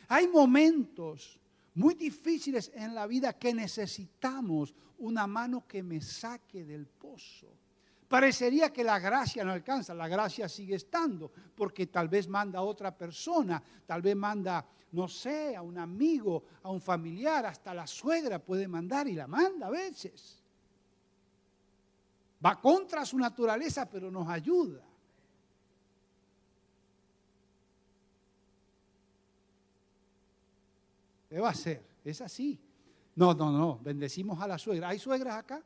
Hay 0.09 0.27
momentos 0.27 1.39
muy 1.73 1.95
difíciles 1.95 2.71
en 2.75 2.93
la 2.93 3.07
vida 3.07 3.33
que 3.33 3.51
necesitamos 3.51 4.71
una 4.99 5.25
mano 5.25 5.65
que 5.67 5.81
me 5.81 6.01
saque 6.01 6.63
del 6.63 6.85
pozo. 6.85 7.47
Parecería 8.07 8.71
que 8.71 8.83
la 8.83 8.99
gracia 8.99 9.43
no 9.43 9.51
alcanza, 9.51 9.93
la 9.93 10.07
gracia 10.07 10.47
sigue 10.47 10.75
estando, 10.75 11.31
porque 11.55 11.87
tal 11.87 12.07
vez 12.07 12.27
manda 12.27 12.59
a 12.59 12.63
otra 12.63 12.95
persona, 12.95 13.61
tal 13.85 14.01
vez 14.01 14.15
manda 14.15 14.65
no 14.95 15.09
sé, 15.09 15.55
a 15.55 15.61
un 15.61 15.77
amigo, 15.77 16.43
a 16.63 16.71
un 16.71 16.79
familiar, 16.79 17.45
hasta 17.45 17.73
la 17.73 17.85
suegra 17.85 18.39
puede 18.39 18.67
mandar 18.67 19.07
y 19.07 19.13
la 19.13 19.27
manda 19.27 19.67
a 19.67 19.69
veces. 19.69 20.41
Va 22.43 22.59
contra 22.61 23.05
su 23.05 23.17
naturaleza, 23.17 23.89
pero 23.89 24.09
nos 24.09 24.27
ayuda. 24.29 24.81
¿Qué 31.29 31.39
va 31.39 31.49
a 31.49 31.53
ser? 31.53 31.83
Es 32.05 32.21
así. 32.21 32.57
No, 33.15 33.33
no, 33.33 33.51
no. 33.51 33.79
Bendecimos 33.79 34.39
a 34.41 34.47
la 34.47 34.57
suegra. 34.57 34.89
¿Hay 34.89 34.99
suegras 34.99 35.35
acá? 35.35 35.61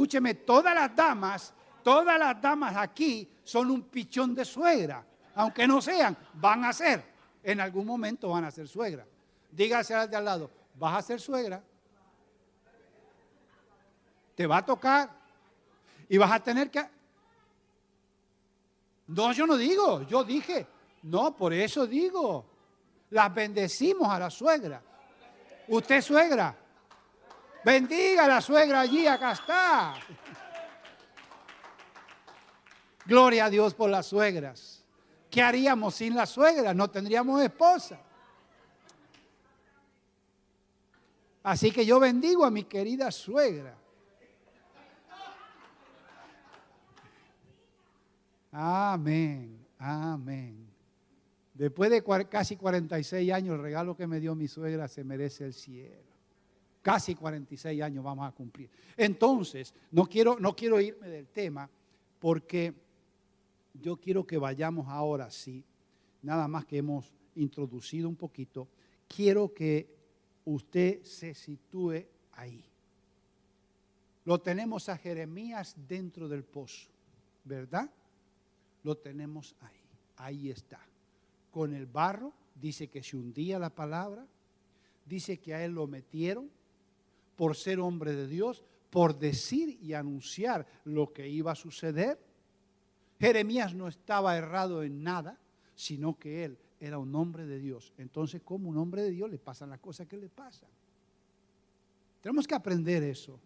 Escúcheme, 0.00 0.32
todas 0.34 0.74
las 0.74 0.96
damas, 0.96 1.52
todas 1.82 2.18
las 2.18 2.40
damas 2.40 2.74
aquí 2.74 3.28
son 3.44 3.70
un 3.70 3.82
pichón 3.82 4.34
de 4.34 4.46
suegra 4.46 5.04
aunque 5.34 5.66
no 5.66 5.80
sean, 5.80 6.16
van 6.34 6.64
a 6.64 6.72
ser. 6.72 7.02
En 7.42 7.60
algún 7.60 7.86
momento 7.86 8.28
van 8.28 8.44
a 8.44 8.50
ser 8.50 8.68
suegra. 8.68 9.06
Dígase 9.50 9.94
al 9.94 10.10
de 10.10 10.16
al 10.16 10.24
lado, 10.24 10.50
vas 10.74 10.98
a 10.98 11.02
ser 11.02 11.20
suegra. 11.20 11.62
Te 14.34 14.46
va 14.46 14.58
a 14.58 14.64
tocar 14.64 15.10
y 16.08 16.18
vas 16.18 16.32
a 16.32 16.40
tener 16.40 16.70
que... 16.70 16.84
No, 19.06 19.32
yo 19.32 19.46
no 19.46 19.56
digo, 19.56 20.02
yo 20.02 20.24
dije. 20.24 20.66
No, 21.02 21.34
por 21.34 21.52
eso 21.54 21.86
digo. 21.86 22.44
Las 23.10 23.34
bendecimos 23.34 24.08
a 24.08 24.18
la 24.18 24.30
suegra. 24.30 24.82
Usted 25.68 26.02
suegra. 26.02 26.56
Bendiga 27.64 28.24
a 28.24 28.28
la 28.28 28.40
suegra 28.40 28.80
allí, 28.80 29.06
acá 29.06 29.32
está. 29.32 29.94
Gloria 33.04 33.46
a 33.46 33.50
Dios 33.50 33.74
por 33.74 33.90
las 33.90 34.06
suegras. 34.06 34.84
¿Qué 35.30 35.42
haríamos 35.42 35.94
sin 35.94 36.14
la 36.14 36.26
suegra? 36.26 36.72
No 36.74 36.88
tendríamos 36.88 37.42
esposa. 37.42 38.00
Así 41.42 41.70
que 41.70 41.86
yo 41.86 41.98
bendigo 42.00 42.44
a 42.44 42.50
mi 42.50 42.64
querida 42.64 43.10
suegra. 43.10 43.76
Amén, 48.52 49.64
amén. 49.78 50.68
Después 51.54 51.90
de 51.90 52.02
casi 52.28 52.56
46 52.56 53.32
años, 53.32 53.54
el 53.54 53.62
regalo 53.62 53.96
que 53.96 54.06
me 54.06 54.18
dio 54.18 54.34
mi 54.34 54.48
suegra 54.48 54.88
se 54.88 55.04
merece 55.04 55.44
el 55.44 55.54
cielo. 55.54 56.09
Casi 56.82 57.14
46 57.14 57.82
años 57.82 58.02
vamos 58.02 58.26
a 58.26 58.32
cumplir. 58.32 58.70
Entonces, 58.96 59.74
no 59.90 60.06
quiero, 60.06 60.38
no 60.38 60.56
quiero 60.56 60.80
irme 60.80 61.08
del 61.08 61.26
tema 61.28 61.68
porque 62.18 62.74
yo 63.74 63.96
quiero 63.96 64.26
que 64.26 64.38
vayamos 64.38 64.88
ahora, 64.88 65.30
sí, 65.30 65.62
nada 66.22 66.48
más 66.48 66.64
que 66.64 66.78
hemos 66.78 67.12
introducido 67.34 68.08
un 68.08 68.16
poquito, 68.16 68.68
quiero 69.08 69.52
que 69.52 69.88
usted 70.44 71.02
se 71.02 71.34
sitúe 71.34 72.04
ahí. 72.32 72.64
Lo 74.24 74.40
tenemos 74.40 74.88
a 74.88 74.96
Jeremías 74.96 75.74
dentro 75.88 76.28
del 76.28 76.44
pozo, 76.44 76.88
¿verdad? 77.44 77.90
Lo 78.82 78.96
tenemos 78.96 79.54
ahí, 79.60 79.80
ahí 80.16 80.50
está. 80.50 80.80
Con 81.50 81.74
el 81.74 81.86
barro, 81.86 82.32
dice 82.54 82.88
que 82.88 83.02
se 83.02 83.16
hundía 83.16 83.58
la 83.58 83.70
palabra, 83.70 84.26
dice 85.04 85.38
que 85.38 85.54
a 85.54 85.64
él 85.64 85.72
lo 85.72 85.86
metieron 85.86 86.50
por 87.40 87.56
ser 87.56 87.80
hombre 87.80 88.14
de 88.14 88.26
Dios, 88.26 88.62
por 88.90 89.18
decir 89.18 89.78
y 89.80 89.94
anunciar 89.94 90.66
lo 90.84 91.10
que 91.10 91.26
iba 91.26 91.52
a 91.52 91.54
suceder 91.54 92.18
Jeremías 93.20 93.74
no 93.74 93.86
estaba 93.86 94.34
errado 94.36 94.82
en 94.82 95.02
nada, 95.02 95.38
sino 95.74 96.18
que 96.18 96.42
él 96.44 96.58
era 96.80 96.98
un 96.98 97.14
hombre 97.14 97.44
de 97.44 97.58
Dios. 97.58 97.92
Entonces, 97.98 98.40
como 98.42 98.70
un 98.70 98.78
hombre 98.78 99.02
de 99.02 99.10
Dios 99.10 99.30
le 99.30 99.38
pasan 99.38 99.68
las 99.68 99.78
cosas 99.78 100.06
que 100.06 100.16
le 100.16 100.30
pasan. 100.30 100.70
Tenemos 102.22 102.48
que 102.48 102.54
aprender 102.54 103.02
eso. 103.02 103.38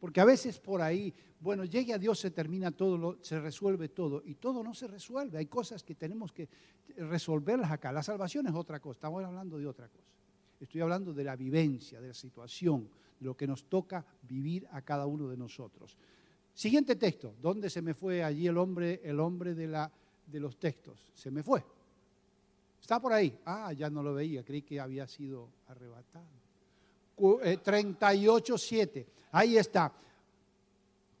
Porque 0.00 0.18
a 0.18 0.24
veces 0.24 0.58
por 0.58 0.80
ahí, 0.80 1.12
bueno, 1.40 1.66
llegue 1.66 1.92
a 1.92 1.98
Dios, 1.98 2.18
se 2.18 2.30
termina 2.30 2.70
todo, 2.70 3.18
se 3.20 3.38
resuelve 3.38 3.90
todo. 3.90 4.22
Y 4.24 4.36
todo 4.36 4.64
no 4.64 4.72
se 4.72 4.86
resuelve. 4.86 5.36
Hay 5.36 5.46
cosas 5.46 5.82
que 5.82 5.94
tenemos 5.94 6.32
que 6.32 6.48
resolverlas 6.96 7.70
acá. 7.70 7.92
La 7.92 8.02
salvación 8.02 8.46
es 8.46 8.54
otra 8.54 8.80
cosa. 8.80 8.96
Estamos 8.96 9.22
hablando 9.22 9.58
de 9.58 9.66
otra 9.66 9.88
cosa. 9.88 10.08
Estoy 10.64 10.80
hablando 10.80 11.12
de 11.12 11.24
la 11.24 11.36
vivencia, 11.36 12.00
de 12.00 12.08
la 12.08 12.14
situación, 12.14 12.88
de 13.20 13.26
lo 13.26 13.36
que 13.36 13.46
nos 13.46 13.64
toca 13.64 14.04
vivir 14.22 14.66
a 14.72 14.80
cada 14.82 15.06
uno 15.06 15.28
de 15.28 15.36
nosotros. 15.36 15.96
Siguiente 16.54 16.96
texto. 16.96 17.34
¿Dónde 17.40 17.68
se 17.68 17.82
me 17.82 17.92
fue 17.92 18.24
allí 18.24 18.46
el 18.46 18.56
hombre, 18.56 19.00
el 19.04 19.20
hombre 19.20 19.54
de, 19.54 19.68
la, 19.68 19.90
de 20.26 20.40
los 20.40 20.56
textos? 20.56 20.98
Se 21.14 21.30
me 21.30 21.42
fue. 21.42 21.62
Está 22.80 22.98
por 22.98 23.12
ahí. 23.12 23.38
Ah, 23.44 23.72
ya 23.74 23.90
no 23.90 24.02
lo 24.02 24.14
veía. 24.14 24.42
Creí 24.42 24.62
que 24.62 24.80
había 24.80 25.06
sido 25.06 25.48
arrebatado. 25.68 26.24
38.7. 27.18 28.96
Eh, 28.96 29.06
ahí 29.32 29.58
está. 29.58 29.92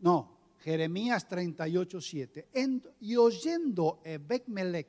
No, 0.00 0.30
Jeremías 0.60 1.28
38.7. 1.28 2.92
Y 3.00 3.16
oyendo 3.16 4.00
Ebekmelech, 4.04 4.88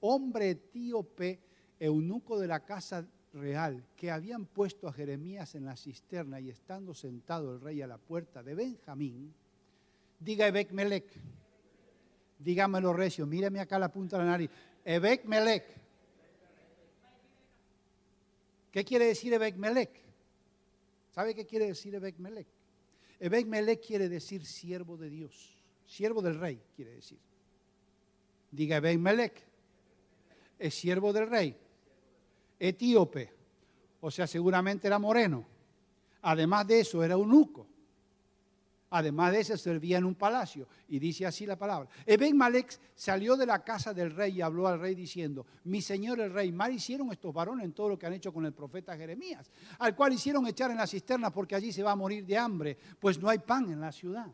hombre 0.00 0.50
etíope, 0.50 1.38
eunuco 1.78 2.38
de 2.38 2.46
la 2.46 2.60
casa 2.64 3.06
real 3.32 3.84
que 3.96 4.10
habían 4.10 4.46
puesto 4.46 4.88
a 4.88 4.92
Jeremías 4.92 5.54
en 5.54 5.64
la 5.64 5.76
cisterna 5.76 6.40
y 6.40 6.50
estando 6.50 6.94
sentado 6.94 7.54
el 7.54 7.60
rey 7.60 7.82
a 7.82 7.86
la 7.86 7.98
puerta 7.98 8.42
de 8.42 8.54
Benjamín, 8.54 9.32
diga 10.20 10.46
Ebek 10.46 10.72
Melech, 10.72 11.06
dígamelo 12.38 12.92
recio, 12.92 13.26
míreme 13.26 13.60
acá 13.60 13.78
la 13.78 13.90
punta 13.90 14.18
de 14.18 14.24
la 14.24 14.30
nariz, 14.30 14.50
Ebek 14.84 15.24
Melech. 15.24 15.64
¿Qué 18.70 18.84
quiere 18.84 19.06
decir 19.06 19.32
Ebek 19.32 19.56
Melech? 19.56 19.90
¿Sabe 21.10 21.34
qué 21.34 21.46
quiere 21.46 21.66
decir 21.66 21.94
Ebek 21.94 22.18
Melech? 22.18 22.48
Ebek 23.20 23.46
Melech 23.46 23.86
quiere 23.86 24.08
decir 24.08 24.44
siervo 24.44 24.96
de 24.96 25.10
Dios, 25.10 25.58
siervo 25.86 26.22
del 26.22 26.38
rey, 26.38 26.60
quiere 26.74 26.92
decir. 26.92 27.18
Diga 28.50 28.76
Ebek 28.76 28.98
Melech, 28.98 29.42
es 30.58 30.74
siervo 30.74 31.12
del 31.12 31.28
rey 31.28 31.61
etíope, 32.68 33.28
o 34.00 34.10
sea, 34.10 34.26
seguramente 34.26 34.86
era 34.86 34.98
moreno. 34.98 35.44
Además 36.22 36.66
de 36.68 36.80
eso, 36.80 37.02
era 37.02 37.14
eunuco. 37.14 37.66
Además 38.90 39.32
de 39.32 39.40
eso, 39.40 39.56
servía 39.56 39.98
en 39.98 40.04
un 40.04 40.14
palacio. 40.14 40.68
Y 40.88 41.00
dice 41.00 41.26
así 41.26 41.44
la 41.44 41.56
palabra. 41.56 41.88
Eben 42.06 42.36
Malek 42.36 42.78
salió 42.94 43.36
de 43.36 43.46
la 43.46 43.64
casa 43.64 43.92
del 43.92 44.14
rey 44.14 44.36
y 44.36 44.42
habló 44.42 44.68
al 44.68 44.78
rey 44.78 44.94
diciendo, 44.94 45.44
mi 45.64 45.82
señor 45.82 46.20
el 46.20 46.32
rey, 46.32 46.52
mal 46.52 46.72
hicieron 46.72 47.10
estos 47.10 47.34
varones 47.34 47.64
en 47.64 47.72
todo 47.72 47.88
lo 47.88 47.98
que 47.98 48.06
han 48.06 48.12
hecho 48.12 48.32
con 48.32 48.46
el 48.46 48.52
profeta 48.52 48.96
Jeremías, 48.96 49.50
al 49.78 49.96
cual 49.96 50.12
hicieron 50.12 50.46
echar 50.46 50.70
en 50.70 50.76
la 50.76 50.86
cisterna 50.86 51.30
porque 51.30 51.56
allí 51.56 51.72
se 51.72 51.82
va 51.82 51.92
a 51.92 51.96
morir 51.96 52.24
de 52.24 52.38
hambre, 52.38 52.78
pues 53.00 53.18
no 53.18 53.28
hay 53.28 53.38
pan 53.38 53.72
en 53.72 53.80
la 53.80 53.90
ciudad. 53.90 54.30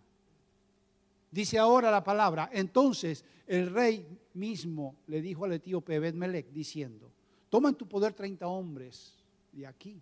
Dice 1.30 1.58
ahora 1.58 1.90
la 1.90 2.04
palabra, 2.04 2.50
entonces 2.52 3.25
el 3.47 3.70
rey 3.70 4.06
mismo 4.35 4.97
le 5.06 5.23
dijo 5.23 5.44
al 5.44 5.52
etíope 5.52 5.94
Eben 5.94 6.18
Melech 6.18 6.50
diciendo, 6.50 7.12
Toma 7.48 7.70
en 7.70 7.74
tu 7.74 7.86
poder 7.88 8.12
30 8.12 8.46
hombres 8.46 9.14
de 9.52 9.66
aquí 9.66 10.00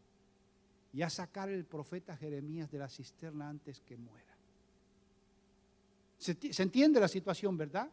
y 0.92 1.02
a 1.02 1.10
sacar 1.10 1.48
el 1.48 1.64
profeta 1.64 2.16
Jeremías 2.16 2.70
de 2.70 2.78
la 2.78 2.88
cisterna 2.88 3.48
antes 3.48 3.80
que 3.80 3.96
muera. 3.96 4.34
¿Se, 6.18 6.62
entiende 6.62 6.98
la 6.98 7.08
situación, 7.08 7.56
verdad? 7.56 7.88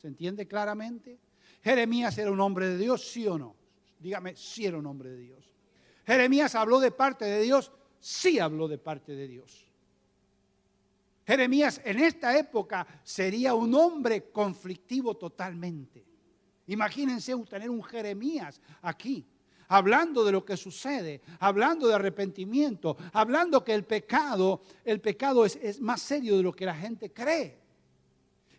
¿Se 0.00 0.08
entiende 0.08 0.46
claramente? 0.46 1.18
Jeremías 1.62 2.18
era 2.18 2.30
un 2.30 2.40
hombre 2.40 2.68
de 2.68 2.78
Dios, 2.78 3.08
sí 3.08 3.26
o 3.26 3.38
no. 3.38 3.54
Dígame, 4.00 4.34
sí 4.36 4.66
era 4.66 4.78
un 4.78 4.86
hombre 4.86 5.10
de 5.10 5.18
Dios. 5.18 5.52
Jeremías 6.04 6.54
habló 6.56 6.80
de 6.80 6.90
parte 6.90 7.24
de 7.24 7.40
Dios, 7.40 7.70
sí 8.00 8.40
habló 8.40 8.66
de 8.66 8.78
parte 8.78 9.14
de 9.14 9.28
Dios. 9.28 9.68
Jeremías 11.24 11.80
en 11.84 12.00
esta 12.00 12.36
época 12.36 12.84
sería 13.04 13.54
un 13.54 13.72
hombre 13.74 14.30
conflictivo 14.32 15.16
totalmente. 15.16 16.11
Imagínense 16.72 17.36
tener 17.48 17.68
un 17.68 17.82
Jeremías 17.82 18.58
aquí, 18.80 19.26
hablando 19.68 20.24
de 20.24 20.32
lo 20.32 20.42
que 20.42 20.56
sucede, 20.56 21.20
hablando 21.38 21.86
de 21.86 21.94
arrepentimiento, 21.94 22.96
hablando 23.12 23.62
que 23.62 23.74
el 23.74 23.84
pecado, 23.84 24.62
el 24.82 25.00
pecado 25.00 25.44
es, 25.44 25.80
más 25.80 26.00
serio 26.00 26.36
de 26.38 26.42
lo 26.42 26.52
que 26.52 26.64
la 26.64 26.74
gente 26.74 27.12
cree. 27.12 27.60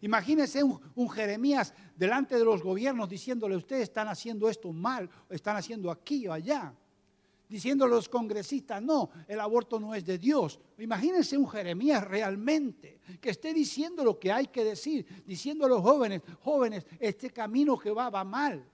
Imagínense 0.02 0.62
un, 0.62 0.80
un, 0.94 1.10
Jeremías 1.10 1.74
delante 1.96 2.36
de 2.38 2.46
los 2.46 2.62
gobiernos 2.62 3.10
diciéndole, 3.10 3.56
ustedes 3.56 3.84
están 3.84 4.08
haciendo 4.08 4.48
esto 4.48 4.72
mal, 4.72 5.10
están 5.30 5.56
haciendo 5.56 5.90
aquí 5.90 6.28
o 6.28 6.34
allá 6.34 6.72
diciendo 7.54 7.86
a 7.86 7.88
los 7.88 8.10
congresistas, 8.10 8.82
no, 8.82 9.12
el 9.28 9.40
aborto 9.40 9.80
no 9.80 9.94
es 9.94 10.04
de 10.04 10.18
Dios. 10.18 10.60
Imagínense 10.80 11.38
un 11.38 11.48
Jeremías 11.48 12.04
realmente 12.04 13.00
que 13.22 13.30
esté 13.30 13.54
diciendo 13.54 14.04
lo 14.04 14.18
que 14.18 14.32
hay 14.32 14.48
que 14.48 14.64
decir, 14.64 15.06
diciendo 15.24 15.68
a 15.68 15.70
los 15.70 15.82
jóvenes, 15.82 16.24
jóvenes, 16.42 16.84
este 17.00 17.30
camino 17.30 17.78
que 17.78 17.92
va 17.92 18.10
va 18.10 18.24
mal. 18.24 18.66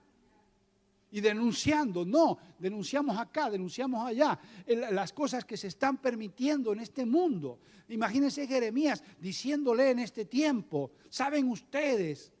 Y 1.10 1.20
denunciando, 1.20 2.06
no, 2.06 2.38
denunciamos 2.58 3.18
acá, 3.18 3.50
denunciamos 3.50 4.02
allá, 4.06 4.40
las 4.66 5.12
cosas 5.12 5.44
que 5.44 5.58
se 5.58 5.66
están 5.66 5.98
permitiendo 5.98 6.72
en 6.72 6.80
este 6.80 7.04
mundo. 7.04 7.58
Imagínense 7.90 8.46
Jeremías 8.46 9.04
diciéndole 9.20 9.90
en 9.90 9.98
este 9.98 10.24
tiempo, 10.24 10.92
saben 11.10 11.50
ustedes, 11.50 12.32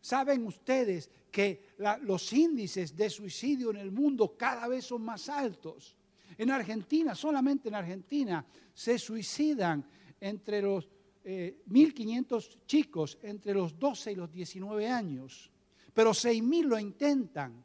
saben 0.00 0.46
ustedes 0.46 1.10
que 1.30 1.68
los 2.02 2.32
índices 2.32 2.96
de 2.96 3.10
suicidio 3.10 3.70
en 3.70 3.76
el 3.76 3.92
mundo 3.92 4.36
cada 4.36 4.66
vez 4.68 4.84
son 4.86 5.02
más 5.02 5.28
altos. 5.28 5.96
En 6.36 6.50
Argentina, 6.50 7.14
solamente 7.14 7.68
en 7.68 7.74
Argentina, 7.74 8.44
se 8.72 8.98
suicidan 8.98 9.84
entre 10.20 10.62
los 10.62 10.88
1.500 11.24 12.46
eh, 12.46 12.58
chicos 12.66 13.18
entre 13.22 13.54
los 13.54 13.78
12 13.78 14.12
y 14.12 14.14
los 14.14 14.32
19 14.32 14.88
años, 14.88 15.50
pero 15.92 16.10
6.000 16.10 16.64
lo 16.64 16.78
intentan. 16.78 17.64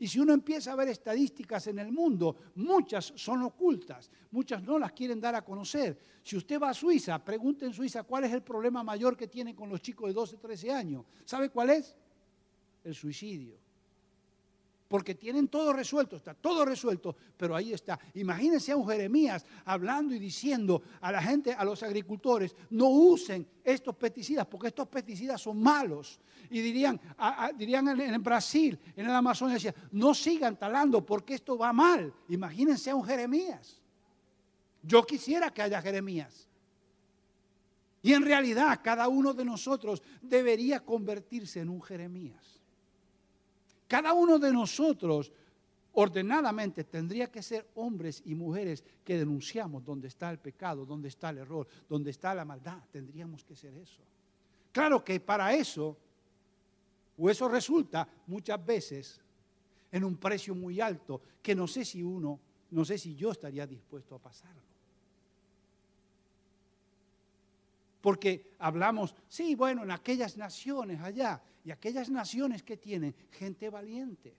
Y 0.00 0.08
si 0.08 0.18
uno 0.18 0.32
empieza 0.32 0.72
a 0.72 0.76
ver 0.76 0.88
estadísticas 0.88 1.68
en 1.68 1.78
el 1.78 1.92
mundo, 1.92 2.36
muchas 2.56 3.12
son 3.14 3.42
ocultas, 3.42 4.10
muchas 4.32 4.62
no 4.62 4.78
las 4.78 4.92
quieren 4.92 5.20
dar 5.20 5.36
a 5.36 5.44
conocer. 5.44 5.98
Si 6.24 6.36
usted 6.36 6.60
va 6.60 6.70
a 6.70 6.74
Suiza, 6.74 7.22
pregunte 7.24 7.66
en 7.66 7.72
Suiza 7.72 8.02
cuál 8.02 8.24
es 8.24 8.32
el 8.32 8.42
problema 8.42 8.82
mayor 8.82 9.16
que 9.16 9.28
tienen 9.28 9.54
con 9.54 9.68
los 9.68 9.80
chicos 9.80 10.08
de 10.08 10.14
12, 10.14 10.38
13 10.38 10.72
años. 10.72 11.04
¿Sabe 11.24 11.50
cuál 11.50 11.70
es? 11.70 11.94
el 12.84 12.94
suicidio. 12.94 13.59
Porque 14.90 15.14
tienen 15.14 15.46
todo 15.46 15.72
resuelto, 15.72 16.16
está 16.16 16.34
todo 16.34 16.64
resuelto, 16.64 17.14
pero 17.36 17.54
ahí 17.54 17.72
está. 17.72 17.96
Imagínense 18.14 18.72
a 18.72 18.76
un 18.76 18.88
Jeremías 18.88 19.46
hablando 19.64 20.12
y 20.16 20.18
diciendo 20.18 20.82
a 21.00 21.12
la 21.12 21.22
gente, 21.22 21.52
a 21.52 21.64
los 21.64 21.84
agricultores, 21.84 22.56
no 22.70 22.88
usen 22.88 23.46
estos 23.62 23.94
pesticidas 23.94 24.48
porque 24.48 24.66
estos 24.66 24.88
pesticidas 24.88 25.40
son 25.40 25.62
malos. 25.62 26.18
Y 26.50 26.60
dirían, 26.60 27.00
dirían 27.56 28.00
en, 28.00 28.20
Brasil, 28.20 28.76
en 28.96 29.06
el 29.06 29.12
Amazonas, 29.12 29.62
decía, 29.62 29.76
no 29.92 30.12
sigan 30.12 30.58
talando 30.58 31.06
porque 31.06 31.34
esto 31.34 31.56
va 31.56 31.72
mal. 31.72 32.12
Imagínense 32.28 32.90
a 32.90 32.96
un 32.96 33.04
Jeremías. 33.04 33.80
Yo 34.82 35.06
quisiera 35.06 35.54
que 35.54 35.62
haya 35.62 35.80
Jeremías. 35.80 36.48
Y 38.02 38.12
en 38.12 38.24
realidad 38.24 38.80
cada 38.82 39.06
uno 39.06 39.34
de 39.34 39.44
nosotros 39.44 40.02
debería 40.20 40.80
convertirse 40.80 41.60
en 41.60 41.68
un 41.68 41.80
Jeremías. 41.80 42.59
Cada 43.90 44.12
uno 44.12 44.38
de 44.38 44.52
nosotros 44.52 45.32
ordenadamente 45.94 46.84
tendría 46.84 47.28
que 47.28 47.42
ser 47.42 47.72
hombres 47.74 48.22
y 48.24 48.36
mujeres 48.36 48.84
que 49.02 49.18
denunciamos 49.18 49.84
dónde 49.84 50.06
está 50.06 50.30
el 50.30 50.38
pecado, 50.38 50.86
dónde 50.86 51.08
está 51.08 51.30
el 51.30 51.38
error, 51.38 51.66
dónde 51.88 52.12
está 52.12 52.32
la 52.32 52.44
maldad. 52.44 52.78
Tendríamos 52.92 53.42
que 53.42 53.56
ser 53.56 53.74
eso. 53.74 54.00
Claro 54.70 55.04
que 55.04 55.18
para 55.18 55.52
eso, 55.52 55.96
o 57.18 57.28
eso 57.28 57.48
resulta 57.48 58.06
muchas 58.28 58.64
veces 58.64 59.20
en 59.90 60.04
un 60.04 60.16
precio 60.18 60.54
muy 60.54 60.80
alto, 60.80 61.20
que 61.42 61.56
no 61.56 61.66
sé 61.66 61.84
si 61.84 62.00
uno, 62.00 62.38
no 62.70 62.84
sé 62.84 62.96
si 62.96 63.16
yo 63.16 63.32
estaría 63.32 63.66
dispuesto 63.66 64.14
a 64.14 64.20
pasarlo. 64.20 64.62
Porque 68.00 68.52
hablamos, 68.58 69.14
sí, 69.28 69.54
bueno, 69.54 69.82
en 69.82 69.90
aquellas 69.90 70.36
naciones 70.36 71.00
allá, 71.00 71.40
y 71.64 71.70
aquellas 71.70 72.08
naciones 72.08 72.62
que 72.62 72.76
tienen 72.76 73.14
gente 73.32 73.68
valiente. 73.68 74.34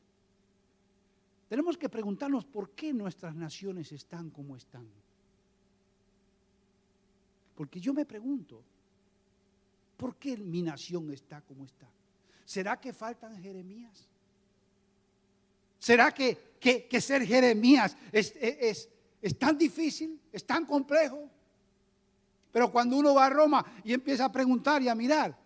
Tenemos 1.48 1.78
que 1.78 1.90
preguntarnos 1.90 2.46
por 2.46 2.72
qué 2.72 2.94
nuestras 2.94 3.36
naciones 3.36 3.92
están 3.92 4.30
como 4.30 4.56
están. 4.56 4.88
Porque 7.56 7.80
yo 7.80 7.94
me 7.94 8.06
pregunto, 8.06 8.64
¿por 9.98 10.16
qué 10.16 10.38
mi 10.38 10.62
nación 10.62 11.12
está 11.12 11.42
como 11.42 11.66
está? 11.66 11.88
¿Será 12.46 12.80
que 12.80 12.94
faltan 12.94 13.42
Jeremías? 13.42 14.08
¿Será 15.78 16.12
que, 16.12 16.56
que, 16.60 17.02
ser 17.02 17.26
Jeremías 17.26 17.98
es, 18.12 19.38
tan 19.38 19.58
difícil, 19.58 20.20
es 20.32 20.46
tan 20.46 20.66
complejo? 20.66 21.30
Pero 22.52 22.72
cuando 22.72 22.98
uno 22.98 23.14
va 23.14 23.26
a 23.26 23.30
Roma 23.30 23.66
y 23.84 23.94
empieza 23.94 24.26
a 24.26 24.32
preguntar 24.32 24.82
y 24.82 24.90
a 24.90 24.96
mirar, 24.96 25.38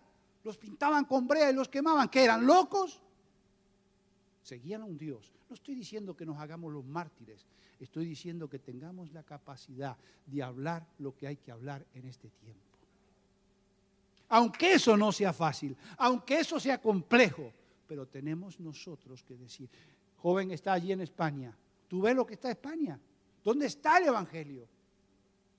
los 0.42 0.56
pintaban 0.56 1.04
con 1.04 1.26
brea 1.26 1.50
y 1.50 1.54
los 1.54 1.68
quemaban, 1.68 2.08
que 2.08 2.22
eran 2.24 2.46
locos. 2.46 3.00
Seguían 4.42 4.82
a 4.82 4.84
un 4.84 4.96
Dios. 4.96 5.32
No 5.48 5.54
estoy 5.54 5.74
diciendo 5.74 6.16
que 6.16 6.26
nos 6.26 6.38
hagamos 6.38 6.72
los 6.72 6.84
mártires, 6.84 7.46
estoy 7.78 8.06
diciendo 8.06 8.48
que 8.48 8.58
tengamos 8.58 9.12
la 9.12 9.22
capacidad 9.22 9.96
de 10.26 10.42
hablar 10.42 10.84
lo 10.98 11.14
que 11.14 11.26
hay 11.26 11.36
que 11.36 11.52
hablar 11.52 11.84
en 11.94 12.06
este 12.06 12.28
tiempo. 12.30 12.60
Aunque 14.28 14.74
eso 14.74 14.96
no 14.96 15.12
sea 15.12 15.32
fácil, 15.32 15.76
aunque 15.98 16.40
eso 16.40 16.58
sea 16.58 16.80
complejo, 16.80 17.52
pero 17.86 18.06
tenemos 18.06 18.58
nosotros 18.58 19.22
que 19.22 19.36
decir, 19.36 19.68
joven 20.16 20.50
está 20.50 20.72
allí 20.72 20.90
en 20.90 21.00
España, 21.00 21.56
¿tú 21.86 22.02
ves 22.02 22.16
lo 22.16 22.26
que 22.26 22.34
está 22.34 22.50
España? 22.50 22.98
¿Dónde 23.44 23.66
está 23.66 23.98
el 23.98 24.06
Evangelio? 24.06 24.66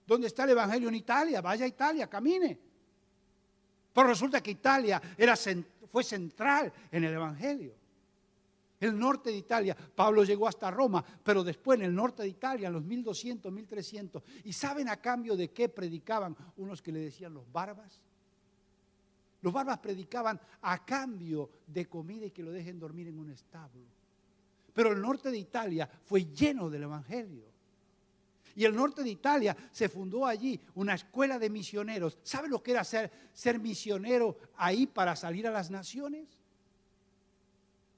¿Dónde 0.08 0.28
está 0.28 0.46
el 0.46 0.52
Evangelio 0.52 0.88
en 0.88 0.96
Italia? 0.96 1.42
Vaya 1.42 1.66
a 1.66 1.68
Italia, 1.68 2.08
camine. 2.08 2.58
Pero 3.94 4.08
resulta 4.08 4.42
que 4.42 4.52
Italia 4.52 5.02
era, 5.18 5.36
fue 5.92 6.04
central 6.04 6.72
en 6.90 7.04
el 7.04 7.14
Evangelio. 7.14 7.74
El 8.80 8.98
norte 8.98 9.32
de 9.32 9.38
Italia, 9.38 9.76
Pablo 9.76 10.24
llegó 10.24 10.48
hasta 10.48 10.72
Roma, 10.72 11.04
pero 11.24 11.44
después 11.44 11.80
en 11.80 11.86
el 11.88 11.96
norte 11.96 12.22
de 12.22 12.30
Italia, 12.30 12.68
en 12.68 12.74
los 12.74 12.84
1200, 12.84 13.52
1300. 13.52 14.24
¿Y 14.46 14.54
saben 14.54 14.88
a 14.88 14.98
cambio 14.98 15.36
de 15.36 15.50
qué 15.50 15.68
predicaban 15.68 16.38
unos 16.58 16.82
que 16.82 16.92
le 16.92 17.00
decían 17.00 17.34
los 17.34 17.52
barbas? 17.52 18.02
Los 19.42 19.52
barbas 19.52 19.80
predicaban 19.80 20.40
a 20.62 20.86
cambio 20.86 21.50
de 21.66 21.88
comida 21.88 22.26
y 22.26 22.32
que 22.32 22.44
lo 22.44 22.52
dejen 22.52 22.80
dormir 22.80 23.08
en 23.08 23.20
un 23.20 23.32
establo. 23.32 23.84
Pero 24.74 24.92
el 24.92 25.02
norte 25.02 25.32
de 25.32 25.38
Italia 25.38 25.90
fue 26.06 26.26
lleno 26.26 26.70
del 26.70 26.84
Evangelio. 26.84 27.57
Y 28.58 28.66
el 28.66 28.76
norte 28.76 29.04
de 29.04 29.12
Italia 29.12 29.56
se 29.72 29.88
fundó 29.88 30.26
allí 30.26 30.60
una 30.74 30.96
escuela 30.96 31.38
de 31.38 31.48
misioneros. 31.48 32.18
¿Sabe 32.24 32.50
lo 32.50 32.64
que 32.64 32.72
era 32.72 32.84
ser, 32.84 33.12
ser 33.32 33.60
misionero 33.60 34.36
ahí 34.58 34.88
para 34.88 35.16
salir 35.16 35.46
a 35.46 35.52
las 35.52 35.70
naciones? 35.70 36.28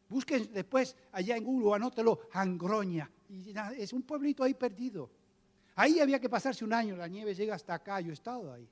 Busquen 0.10 0.52
después 0.52 0.98
allá 1.14 1.38
en 1.38 1.46
Google, 1.46 1.76
anótelo, 1.76 2.28
Angroña. 2.34 3.10
Es 3.78 3.94
un 3.94 4.02
pueblito 4.02 4.44
ahí 4.44 4.54
perdido. 4.54 5.10
Ahí 5.76 6.02
había 6.02 6.20
que 6.20 6.28
pasarse 6.28 6.66
un 6.66 6.74
año, 6.74 6.98
la 6.98 7.08
nieve 7.08 7.34
llega 7.34 7.56
hasta 7.56 7.76
acá, 7.76 8.02
yo 8.02 8.10
he 8.10 8.14
estado 8.14 8.52
ahí. 8.52 8.68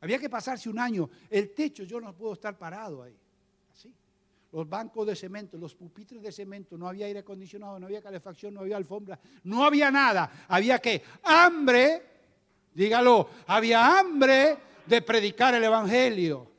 Había 0.00 0.18
que 0.18 0.28
pasarse 0.28 0.68
un 0.68 0.80
año. 0.80 1.08
El 1.30 1.54
techo, 1.54 1.84
yo 1.84 2.00
no 2.00 2.12
puedo 2.12 2.32
estar 2.32 2.58
parado 2.58 3.04
ahí. 3.04 3.16
Los 4.54 4.68
bancos 4.68 5.04
de 5.04 5.16
cemento, 5.16 5.58
los 5.58 5.74
pupitres 5.74 6.22
de 6.22 6.30
cemento, 6.30 6.78
no 6.78 6.86
había 6.86 7.06
aire 7.06 7.18
acondicionado, 7.18 7.80
no 7.80 7.86
había 7.86 8.00
calefacción, 8.00 8.54
no 8.54 8.60
había 8.60 8.76
alfombra, 8.76 9.18
no 9.42 9.64
había 9.64 9.90
nada. 9.90 10.46
Había 10.46 10.78
que 10.78 11.02
hambre, 11.24 12.02
dígalo, 12.72 13.30
había 13.48 13.98
hambre 13.98 14.56
de 14.86 15.02
predicar 15.02 15.54
el 15.54 15.64
Evangelio. 15.64 16.52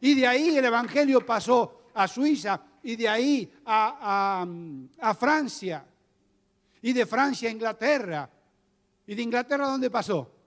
Y 0.00 0.14
de 0.14 0.28
ahí 0.28 0.56
el 0.56 0.64
Evangelio 0.64 1.26
pasó 1.26 1.86
a 1.92 2.06
Suiza 2.06 2.62
y 2.84 2.94
de 2.94 3.08
ahí 3.08 3.52
a, 3.66 4.46
a 5.00 5.14
Francia. 5.14 5.84
Y 6.82 6.92
de 6.92 7.04
Francia 7.04 7.48
a 7.48 7.52
Inglaterra. 7.52 8.30
¿Y 9.08 9.14
de 9.16 9.22
Inglaterra 9.22 9.66
dónde 9.66 9.90
pasó? 9.90 10.39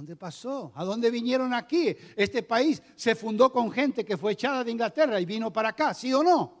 Dónde 0.00 0.16
pasó? 0.16 0.72
¿A 0.76 0.82
dónde 0.82 1.10
vinieron 1.10 1.52
aquí? 1.52 1.94
Este 2.16 2.42
país 2.42 2.82
se 2.96 3.14
fundó 3.14 3.52
con 3.52 3.70
gente 3.70 4.02
que 4.02 4.16
fue 4.16 4.32
echada 4.32 4.64
de 4.64 4.70
Inglaterra 4.70 5.20
y 5.20 5.26
vino 5.26 5.52
para 5.52 5.68
acá, 5.68 5.92
¿sí 5.92 6.12
o 6.14 6.22
no? 6.22 6.54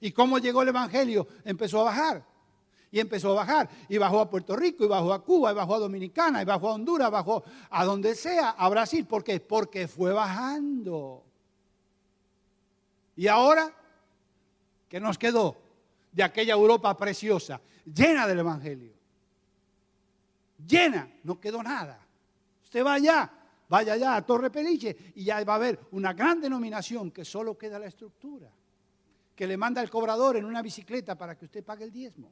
¿Y 0.00 0.12
cómo 0.12 0.38
llegó 0.38 0.62
el 0.62 0.68
Evangelio? 0.68 1.26
Empezó 1.44 1.80
a 1.80 1.84
bajar. 1.84 2.24
Y 2.92 3.00
empezó 3.00 3.32
a 3.32 3.44
bajar. 3.44 3.68
Y 3.88 3.98
bajó 3.98 4.20
a 4.20 4.30
Puerto 4.30 4.54
Rico, 4.54 4.84
y 4.84 4.86
bajó 4.86 5.12
a 5.12 5.24
Cuba, 5.24 5.50
y 5.50 5.54
bajó 5.56 5.74
a 5.74 5.78
Dominicana, 5.80 6.40
y 6.42 6.44
bajó 6.44 6.68
a 6.68 6.74
Honduras, 6.74 7.10
bajó 7.10 7.42
a 7.70 7.84
donde 7.84 8.14
sea, 8.14 8.50
a 8.50 8.68
Brasil. 8.68 9.04
¿Por 9.04 9.24
qué? 9.24 9.40
Porque 9.40 9.88
fue 9.88 10.12
bajando. 10.12 11.24
Y 13.16 13.26
ahora, 13.26 13.68
¿qué 14.88 15.00
nos 15.00 15.18
quedó 15.18 15.56
de 16.12 16.22
aquella 16.22 16.54
Europa 16.54 16.96
preciosa? 16.96 17.60
Llena 17.84 18.28
del 18.28 18.38
Evangelio. 18.38 18.92
Llena, 20.68 21.10
no 21.24 21.40
quedó 21.40 21.64
nada. 21.64 22.05
Usted 22.76 22.84
va 22.84 22.92
allá, 22.92 23.32
vaya 23.70 23.94
allá 23.94 24.16
a 24.16 24.26
Torre 24.26 24.50
Peliche 24.50 24.94
y 25.14 25.24
ya 25.24 25.42
va 25.44 25.54
a 25.54 25.56
haber 25.56 25.80
una 25.92 26.12
gran 26.12 26.42
denominación 26.42 27.10
que 27.10 27.24
solo 27.24 27.56
queda 27.56 27.78
la 27.78 27.86
estructura, 27.86 28.50
que 29.34 29.46
le 29.46 29.56
manda 29.56 29.80
el 29.80 29.88
cobrador 29.88 30.36
en 30.36 30.44
una 30.44 30.60
bicicleta 30.60 31.16
para 31.16 31.38
que 31.38 31.46
usted 31.46 31.64
pague 31.64 31.84
el 31.84 31.90
diezmo. 31.90 32.28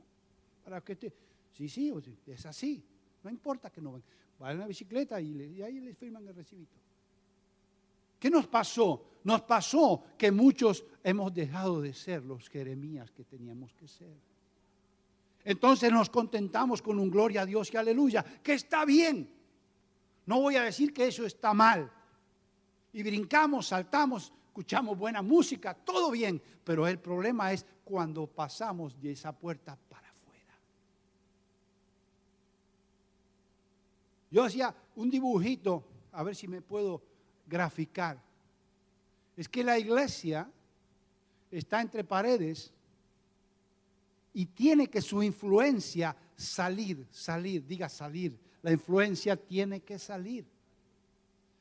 Para 0.62 0.82
que 0.82 0.92
usted, 0.92 1.14
sí, 1.56 1.66
sí, 1.66 1.90
es 2.26 2.44
así. 2.44 2.84
No 3.22 3.30
importa 3.30 3.70
que 3.70 3.80
no 3.80 3.92
venga. 3.92 4.04
Va 4.42 4.50
en 4.50 4.58
una 4.58 4.66
bicicleta 4.66 5.18
y, 5.18 5.62
ahí 5.62 5.80
le 5.80 5.94
firman 5.94 6.28
el 6.28 6.34
recibito. 6.34 6.76
¿Qué 8.20 8.28
nos 8.28 8.46
pasó? 8.46 9.02
Nos 9.24 9.40
pasó 9.44 10.04
que 10.18 10.30
muchos 10.30 10.84
hemos 11.02 11.32
dejado 11.32 11.80
de 11.80 11.94
ser 11.94 12.22
los 12.22 12.50
Jeremías 12.50 13.10
que 13.12 13.24
teníamos 13.24 13.72
que 13.72 13.88
ser. 13.88 14.14
Entonces 15.42 15.90
nos 15.90 16.10
contentamos 16.10 16.82
con 16.82 16.98
un 16.98 17.10
gloria 17.10 17.40
a 17.40 17.46
Dios 17.46 17.72
y 17.72 17.78
aleluya, 17.78 18.22
que 18.42 18.52
está 18.52 18.84
bien. 18.84 19.42
No 20.26 20.40
voy 20.40 20.56
a 20.56 20.62
decir 20.62 20.92
que 20.92 21.06
eso 21.06 21.26
está 21.26 21.52
mal. 21.52 21.90
Y 22.92 23.02
brincamos, 23.02 23.68
saltamos, 23.68 24.32
escuchamos 24.46 24.96
buena 24.96 25.20
música, 25.20 25.74
todo 25.74 26.10
bien. 26.10 26.40
Pero 26.64 26.86
el 26.86 26.98
problema 26.98 27.52
es 27.52 27.66
cuando 27.84 28.26
pasamos 28.26 28.98
de 29.00 29.12
esa 29.12 29.32
puerta 29.32 29.76
para 29.88 30.08
afuera. 30.08 30.58
Yo 34.30 34.44
hacía 34.44 34.74
un 34.96 35.10
dibujito, 35.10 35.84
a 36.12 36.22
ver 36.22 36.34
si 36.34 36.48
me 36.48 36.62
puedo 36.62 37.02
graficar. 37.46 38.22
Es 39.36 39.48
que 39.48 39.64
la 39.64 39.78
iglesia 39.78 40.50
está 41.50 41.80
entre 41.80 42.04
paredes 42.04 42.72
y 44.32 44.46
tiene 44.46 44.88
que 44.88 45.02
su 45.02 45.22
influencia 45.22 46.16
salir, 46.36 47.06
salir, 47.10 47.66
diga 47.66 47.88
salir, 47.88 48.38
la 48.64 48.72
influencia 48.72 49.36
tiene 49.36 49.82
que 49.82 49.98
salir. 49.98 50.46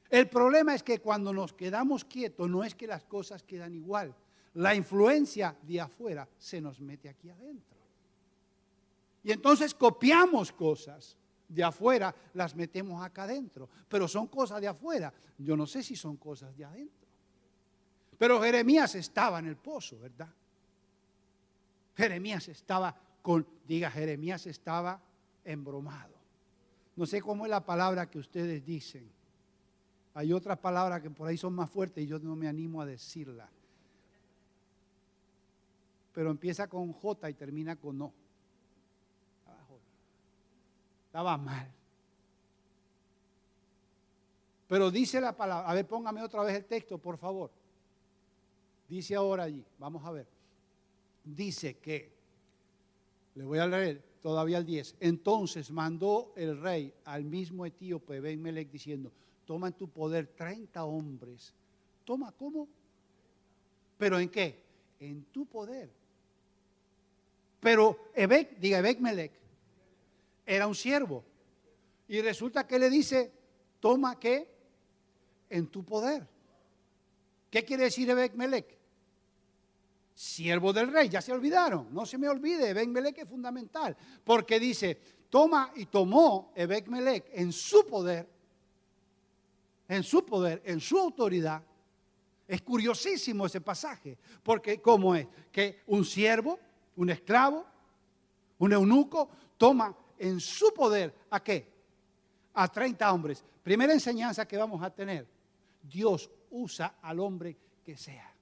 El 0.09 0.29
problema 0.29 0.73
es 0.73 0.83
que 0.83 0.99
cuando 0.99 1.33
nos 1.33 1.51
quedamos 1.51 2.05
quietos 2.05 2.49
no 2.49 2.63
es 2.63 2.75
que 2.75 2.87
las 2.87 3.03
cosas 3.03 3.43
quedan 3.43 3.73
igual. 3.73 4.15
La 4.53 4.73
influencia 4.73 5.53
de 5.63 5.81
afuera 5.81 6.29
se 6.37 6.61
nos 6.61 6.79
mete 6.79 7.09
aquí 7.09 7.29
adentro. 7.29 7.77
Y 9.21 9.33
entonces 9.33 9.75
copiamos 9.75 10.53
cosas 10.53 11.17
de 11.49 11.61
afuera, 11.61 12.15
las 12.35 12.55
metemos 12.55 13.03
acá 13.03 13.23
adentro. 13.23 13.67
Pero 13.89 14.07
son 14.07 14.27
cosas 14.27 14.61
de 14.61 14.69
afuera. 14.69 15.13
Yo 15.37 15.57
no 15.57 15.67
sé 15.67 15.83
si 15.83 15.97
son 15.97 16.15
cosas 16.15 16.55
de 16.55 16.63
adentro. 16.63 17.09
Pero 18.17 18.41
Jeremías 18.41 18.95
estaba 18.95 19.39
en 19.39 19.47
el 19.47 19.57
pozo, 19.57 19.99
¿verdad? 19.99 20.29
Jeremías 21.97 22.47
estaba 22.47 22.95
con, 23.21 23.45
diga, 23.67 23.91
Jeremías 23.91 24.47
estaba 24.47 25.01
embromado. 25.43 26.12
No 26.95 27.05
sé 27.05 27.21
cómo 27.21 27.45
es 27.45 27.49
la 27.49 27.65
palabra 27.65 28.09
que 28.09 28.19
ustedes 28.19 28.63
dicen. 28.65 29.09
Hay 30.13 30.31
otras 30.31 30.59
palabras 30.59 31.01
que 31.01 31.09
por 31.09 31.27
ahí 31.27 31.37
son 31.37 31.53
más 31.53 31.69
fuertes 31.69 32.03
y 32.03 32.07
yo 32.07 32.19
no 32.19 32.35
me 32.35 32.47
animo 32.47 32.81
a 32.81 32.85
decirla. 32.85 33.49
Pero 36.13 36.29
empieza 36.29 36.67
con 36.67 36.93
J 36.93 37.29
y 37.29 37.33
termina 37.33 37.75
con 37.75 38.01
O. 38.01 38.13
Estaba 41.07 41.37
mal. 41.37 41.71
Pero 44.67 44.89
dice 44.89 45.21
la 45.21 45.35
palabra, 45.35 45.69
a 45.69 45.73
ver, 45.75 45.85
póngame 45.85 46.23
otra 46.23 46.43
vez 46.43 46.55
el 46.55 46.65
texto, 46.65 46.97
por 46.97 47.17
favor. 47.17 47.51
Dice 48.89 49.15
ahora 49.15 49.43
allí, 49.43 49.63
vamos 49.77 50.03
a 50.05 50.11
ver. 50.11 50.27
Dice 51.23 51.77
que, 51.77 52.11
le 53.35 53.43
voy 53.43 53.59
a 53.59 53.67
leer, 53.67 54.03
todavía 54.23 54.57
el 54.57 54.65
10. 54.65 54.95
Entonces 55.01 55.69
mandó 55.69 56.33
el 56.37 56.59
rey 56.59 56.93
al 57.03 57.25
mismo 57.25 57.65
etíope 57.65 58.21
Ben 58.21 58.41
Melech 58.41 58.71
diciendo, 58.71 59.11
toma 59.45 59.67
en 59.67 59.73
tu 59.73 59.89
poder 59.89 60.27
30 60.27 60.83
hombres. 60.85 61.53
Toma, 62.05 62.31
¿cómo? 62.31 62.67
¿Pero 63.97 64.19
en 64.19 64.29
qué? 64.29 64.63
En 65.01 65.25
tu 65.25 65.45
poder. 65.45 65.91
Pero 67.59 68.11
Ebek, 68.15 68.57
diga 68.59 68.79
Ebek 68.79 68.99
Melech, 68.99 69.31
era 70.45 70.67
un 70.67 70.75
siervo. 70.75 71.23
Y 72.07 72.21
resulta 72.21 72.65
que 72.65 72.79
le 72.79 72.89
dice, 72.89 73.31
toma 73.81 74.17
qué? 74.17 74.47
En 75.49 75.67
tu 75.67 75.83
poder. 75.83 76.25
¿Qué 77.49 77.63
quiere 77.65 77.83
decir 77.83 78.09
Ebek? 78.09 78.33
Siervo 80.13 80.71
del 80.71 80.91
rey, 80.91 81.09
ya 81.09 81.21
se 81.21 81.31
olvidaron, 81.31 81.87
no 81.91 82.05
se 82.05 82.17
me 82.17 82.29
olvide, 82.29 82.69
Ebek 82.69 82.89
Melech 82.89 83.17
es 83.19 83.27
fundamental, 83.27 83.95
porque 84.23 84.59
dice, 84.59 84.99
toma 85.29 85.71
y 85.75 85.87
tomó 85.87 86.51
Ebek 86.55 86.87
Melech 86.87 87.25
en 87.33 87.51
su 87.51 87.85
poder, 87.85 88.27
en 89.87 90.03
su 90.03 90.25
poder, 90.25 90.61
en 90.65 90.79
su 90.79 90.97
autoridad. 90.97 91.61
Es 92.47 92.61
curiosísimo 92.61 93.45
ese 93.45 93.61
pasaje, 93.61 94.17
porque 94.43 94.81
¿cómo 94.81 95.15
es? 95.15 95.27
Que 95.51 95.81
un 95.87 96.05
siervo, 96.05 96.59
un 96.97 97.09
esclavo, 97.09 97.65
un 98.59 98.73
eunuco, 98.73 99.29
toma 99.57 99.95
en 100.19 100.39
su 100.39 100.73
poder 100.73 101.13
a 101.31 101.41
qué? 101.41 101.71
A 102.53 102.67
30 102.67 103.11
hombres. 103.11 103.43
Primera 103.63 103.93
enseñanza 103.93 104.47
que 104.47 104.57
vamos 104.57 104.83
a 104.83 104.89
tener, 104.89 105.25
Dios 105.81 106.29
usa 106.51 106.95
al 107.01 107.19
hombre 107.19 107.57
que 107.83 107.97
sea. 107.97 108.32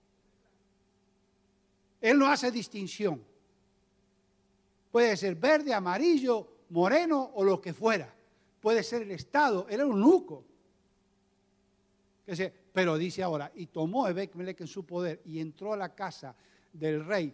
Él 2.01 2.17
no 2.17 2.27
hace 2.27 2.51
distinción. 2.51 3.23
Puede 4.91 5.15
ser 5.15 5.35
verde, 5.35 5.73
amarillo, 5.73 6.47
moreno 6.69 7.31
o 7.35 7.43
lo 7.43 7.61
que 7.61 7.73
fuera. 7.73 8.13
Puede 8.59 8.83
ser 8.83 9.03
el 9.03 9.11
Estado. 9.11 9.67
Él 9.69 9.75
era 9.75 9.85
un 9.85 10.01
nuco. 10.01 10.43
Pero 12.73 12.97
dice 12.97 13.21
ahora, 13.23 13.51
y 13.55 13.67
tomó 13.67 14.07
Ebek 14.07 14.35
en 14.35 14.67
su 14.67 14.85
poder 14.85 15.21
y 15.25 15.39
entró 15.39 15.73
a 15.73 15.77
la 15.77 15.93
casa 15.93 16.35
del 16.73 17.05
rey, 17.05 17.33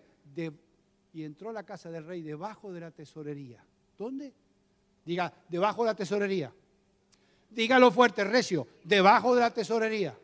y 1.14 1.24
entró 1.24 1.50
a 1.50 1.54
la 1.54 1.64
casa 1.64 1.90
del 1.90 2.06
rey 2.06 2.22
debajo 2.22 2.72
de 2.72 2.80
la 2.80 2.92
tesorería. 2.92 3.64
¿Dónde? 3.98 4.34
Diga, 5.06 5.32
debajo 5.48 5.84
de 5.84 5.88
la 5.88 5.96
tesorería. 5.96 6.52
Dígalo 7.50 7.92
fuerte, 7.92 8.24
recio, 8.24 8.68
debajo 8.84 9.34
de 9.34 9.42
la 9.42 9.54
tesorería. 9.54 10.18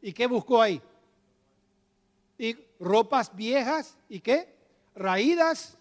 ¿Y 0.00 0.12
qué 0.12 0.26
buscó 0.26 0.62
ahí? 0.62 0.80
Y 2.38 2.56
ropas 2.80 3.34
viejas 3.34 3.96
y 4.08 4.20
qué? 4.20 4.54
Raídas 4.94 5.76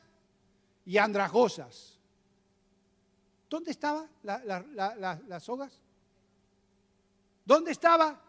y 0.85 0.97
andrajosas. 0.97 1.97
¿Dónde 3.49 3.71
estaban 3.71 4.09
las 4.23 5.43
sogas? 5.43 5.73
¿Dónde 7.43 7.71
estaba? 7.71 8.19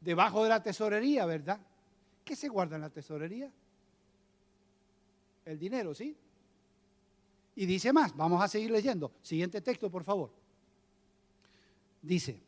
Debajo 0.00 0.42
de 0.42 0.48
la 0.48 0.62
tesorería, 0.62 1.26
¿verdad? 1.26 1.58
¿Qué 2.24 2.36
se 2.36 2.48
guarda 2.48 2.76
en 2.76 2.82
la 2.82 2.90
tesorería? 2.90 3.50
El 5.44 5.58
dinero, 5.58 5.94
¿sí? 5.94 6.16
Y 7.56 7.66
dice 7.66 7.92
más, 7.92 8.16
vamos 8.16 8.42
a 8.42 8.48
seguir 8.48 8.70
leyendo. 8.70 9.12
Siguiente 9.22 9.60
texto, 9.60 9.90
por 9.90 10.04
favor. 10.04 10.30
Dice, 12.00 12.40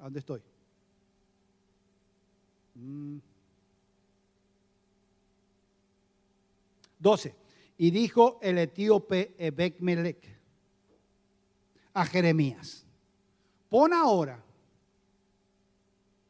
¿a 0.00 0.04
dónde 0.04 0.18
estoy? 0.18 0.40
Mm. 2.74 3.18
12. 6.98 7.34
Y 7.78 7.90
dijo 7.90 8.38
el 8.42 8.58
etíope 8.58 9.34
Ebekmelech 9.38 10.38
a 11.94 12.04
Jeremías, 12.04 12.84
pon 13.68 13.92
ahora 13.92 14.42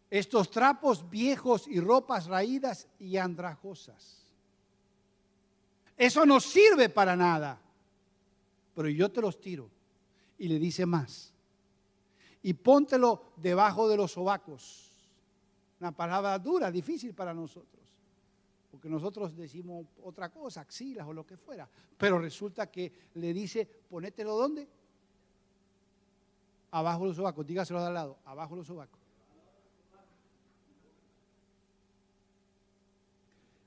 estos 0.08 0.50
trapos 0.50 1.08
viejos 1.08 1.68
y 1.68 1.80
ropas 1.80 2.26
raídas 2.26 2.88
y 2.98 3.16
andrajosas. 3.16 4.24
Eso 5.96 6.24
no 6.24 6.40
sirve 6.40 6.88
para 6.88 7.14
nada, 7.14 7.60
pero 8.74 8.88
yo 8.88 9.10
te 9.10 9.20
los 9.20 9.40
tiro. 9.40 9.68
Y 10.38 10.48
le 10.48 10.58
dice 10.58 10.86
más, 10.86 11.29
y 12.42 12.54
póntelo 12.54 13.22
debajo 13.36 13.88
de 13.88 13.96
los 13.96 14.12
sobacos. 14.12 14.90
Una 15.80 15.92
palabra 15.92 16.38
dura, 16.38 16.70
difícil 16.70 17.14
para 17.14 17.32
nosotros 17.32 17.80
porque 18.70 18.88
nosotros 18.88 19.36
decimos 19.36 19.86
otra 20.04 20.28
cosa, 20.30 20.60
axilas 20.60 21.06
o 21.06 21.12
lo 21.12 21.26
que 21.26 21.36
fuera, 21.36 21.68
pero 21.98 22.18
resulta 22.18 22.70
que 22.70 22.92
le 23.14 23.32
dice, 23.32 23.66
ponételo 23.66 24.36
¿dónde? 24.36 24.68
Abajo 26.70 27.04
los 27.04 27.16
sobacos, 27.16 27.44
dígaselo 27.44 27.80
de 27.80 27.88
al 27.88 27.94
lado, 27.94 28.18
abajo 28.24 28.54
los 28.54 28.66
sobacos. 28.66 29.00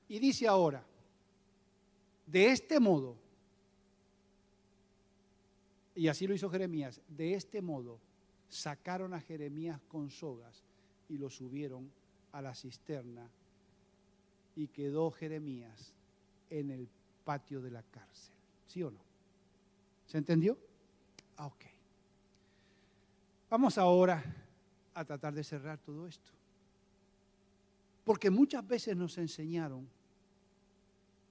Y 0.08 0.18
dice 0.18 0.48
ahora, 0.48 0.82
de 2.26 2.46
este 2.46 2.80
modo, 2.80 3.16
y 5.94 6.08
así 6.08 6.26
lo 6.26 6.34
hizo 6.34 6.48
Jeremías, 6.48 7.00
de 7.08 7.34
este 7.34 7.60
modo 7.60 7.98
sacaron 8.54 9.12
a 9.14 9.20
Jeremías 9.20 9.80
con 9.88 10.10
sogas 10.10 10.62
y 11.08 11.18
lo 11.18 11.28
subieron 11.28 11.90
a 12.30 12.40
la 12.40 12.54
cisterna 12.54 13.28
y 14.54 14.68
quedó 14.68 15.10
Jeremías 15.10 15.92
en 16.50 16.70
el 16.70 16.88
patio 17.24 17.60
de 17.60 17.72
la 17.72 17.82
cárcel. 17.82 18.32
¿Sí 18.68 18.80
o 18.84 18.92
no? 18.92 19.00
¿Se 20.06 20.18
entendió? 20.18 20.56
Ah, 21.36 21.46
ok. 21.46 21.64
Vamos 23.50 23.76
ahora 23.76 24.22
a 24.94 25.04
tratar 25.04 25.34
de 25.34 25.42
cerrar 25.42 25.78
todo 25.78 26.06
esto. 26.06 26.30
Porque 28.04 28.30
muchas 28.30 28.66
veces 28.66 28.96
nos 28.96 29.18
enseñaron 29.18 29.88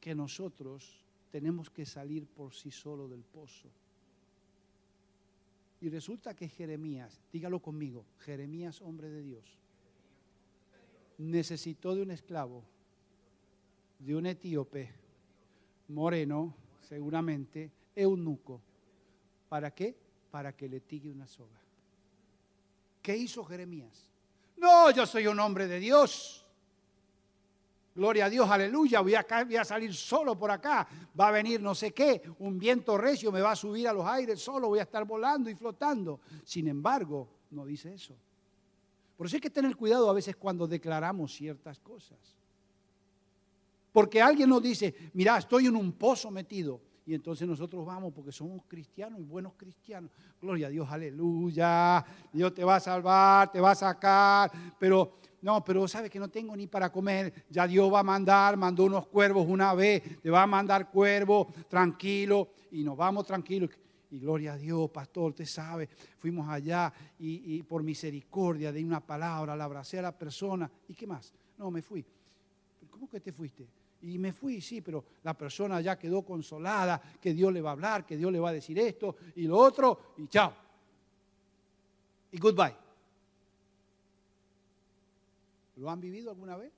que 0.02 0.14
nosotros 0.14 1.00
tenemos 1.32 1.70
que 1.70 1.86
salir 1.86 2.26
por 2.26 2.54
sí 2.54 2.70
solo 2.70 3.08
del 3.08 3.22
pozo. 3.22 3.70
Y 5.84 5.90
resulta 5.90 6.34
que 6.34 6.48
Jeremías, 6.48 7.20
dígalo 7.34 7.60
conmigo, 7.60 8.06
Jeremías, 8.20 8.82
hombre 8.82 9.10
de 9.10 9.22
Dios, 9.22 9.44
necesitó 11.18 11.94
de 11.94 12.04
un 12.04 12.12
esclavo 12.12 12.64
de 14.00 14.16
un 14.16 14.26
etíope 14.26 14.90
moreno, 15.90 16.56
seguramente, 16.88 17.70
eunuco. 17.98 18.62
¿Para 19.50 19.72
qué? 19.72 19.94
Para 20.32 20.56
que 20.56 20.70
le 20.70 20.80
tigue 20.80 21.12
una 21.12 21.28
soga. 21.28 21.60
¿Qué 23.02 23.18
hizo 23.18 23.44
Jeremías? 23.44 24.10
No, 24.56 24.90
yo 24.92 25.06
soy 25.06 25.28
un 25.28 25.38
hombre 25.42 25.68
de 25.68 25.82
Dios. 25.82 26.43
Gloria 27.96 28.26
a 28.26 28.30
Dios, 28.30 28.50
aleluya. 28.50 29.02
Voy 29.02 29.16
a, 29.16 29.66
salir 29.66 29.94
solo 29.94 30.38
por 30.38 30.50
acá. 30.50 30.88
Va 31.20 31.28
a 31.28 31.32
venir 31.32 31.62
no 31.62 31.76
sé 31.76 31.92
qué. 31.92 32.22
Un 32.40 32.58
viento 32.58 32.98
recio 32.98 33.32
me 33.32 33.42
va 33.42 33.52
a 33.52 33.56
subir 33.56 33.88
a 33.88 33.94
los 33.94 34.06
aires 34.06 34.42
solo. 34.42 34.70
Voy 34.70 34.80
a 34.80 34.84
estar 34.84 35.06
volando 35.06 35.50
y 35.50 35.56
flotando. 35.56 36.20
Sin 36.44 36.68
embargo, 36.68 37.28
no 37.52 37.66
dice 37.66 37.94
eso. 37.94 38.16
Por 39.16 39.28
eso 39.28 39.36
hay 39.36 39.42
que 39.42 39.50
tener 39.50 39.76
cuidado 39.76 40.10
a 40.10 40.14
veces 40.14 40.36
cuando 40.36 40.68
declaramos 40.68 41.34
ciertas 41.34 41.80
cosas. 41.80 42.18
Porque 43.92 44.20
alguien 44.20 44.50
nos 44.50 44.64
dice, 44.64 45.12
mira, 45.14 45.38
estoy 45.38 45.68
en 45.68 45.76
un 45.76 45.92
pozo 45.92 46.32
metido. 46.32 46.82
Y 47.06 47.14
entonces 47.14 47.48
nosotros 47.48 47.86
vamos 47.86 48.14
porque 48.14 48.32
somos 48.32 48.64
cristianos 48.68 49.20
y 49.20 49.26
buenos 49.26 49.54
cristianos. 49.58 50.10
Gloria 50.42 50.68
a 50.68 50.70
Dios, 50.70 50.90
aleluya. 50.90 52.06
Dios 52.32 52.54
te 52.54 52.64
va 52.64 52.78
a 52.78 52.80
salvar, 52.80 53.52
te 53.52 53.60
va 53.60 53.72
a 53.72 53.76
sacar. 53.76 54.52
Pero 54.80 55.18
no, 55.42 55.64
pero 55.64 55.86
sabes 55.88 56.10
que 56.10 56.20
no 56.20 56.30
tengo 56.30 56.56
ni 56.56 56.68
para 56.68 56.90
comer. 56.90 57.46
Ya 57.50 57.68
Dios 57.68 57.92
va 57.94 58.00
a 58.00 58.04
mandar, 58.04 58.56
mandó 58.56 58.86
unos 58.86 59.08
cuervos 59.08 59.46
una 59.48 59.74
vez, 59.74 60.22
te 60.22 60.30
va 60.30 60.44
a 60.44 60.48
mandar 60.48 60.90
cuervos, 60.90 61.48
tranquilo. 61.68 62.50
Y 62.72 62.84
nos 62.84 62.96
vamos 62.96 63.26
tranquilos. 63.26 63.70
Y 64.10 64.20
gloria 64.20 64.54
a 64.54 64.58
Dios, 64.58 64.90
pastor, 64.92 65.34
te 65.34 65.46
sabe, 65.46 65.90
fuimos 66.20 66.48
allá 66.48 66.94
y, 67.18 67.56
y 67.56 67.64
por 67.64 67.82
misericordia 67.82 68.72
de 68.72 68.86
una 68.86 69.00
palabra, 69.00 69.56
la 69.56 69.64
abracé 69.64 70.00
a 70.00 70.04
la 70.04 70.12
persona. 70.18 70.70
¿Y 70.88 70.94
qué 70.94 71.08
más? 71.08 71.34
No, 71.58 71.72
me 71.72 71.82
fui. 71.82 72.06
¿Cómo 72.92 73.10
que 73.10 73.20
te 73.20 73.34
fuiste? 73.34 73.68
Y 74.04 74.20
me 74.20 74.34
fui, 74.34 74.60
sí, 74.60 74.82
pero 74.82 75.06
la 75.24 75.34
persona 75.34 75.80
ya 75.80 75.98
quedó 75.98 76.24
consolada, 76.24 77.02
que 77.22 77.34
Dios 77.34 77.54
le 77.54 77.62
va 77.62 77.70
a 77.70 77.74
hablar, 77.74 78.06
que 78.06 78.18
Dios 78.18 78.32
le 78.34 78.40
va 78.40 78.50
a 78.50 78.54
decir 78.54 78.78
esto 78.78 79.16
y 79.36 79.44
lo 79.44 79.58
otro, 79.58 80.14
y 80.18 80.28
chao. 80.28 80.54
Y 82.32 82.38
goodbye. 82.38 82.76
¿Lo 85.78 85.90
han 85.90 86.02
vivido 86.02 86.32
alguna 86.32 86.58
vez? 86.58 86.72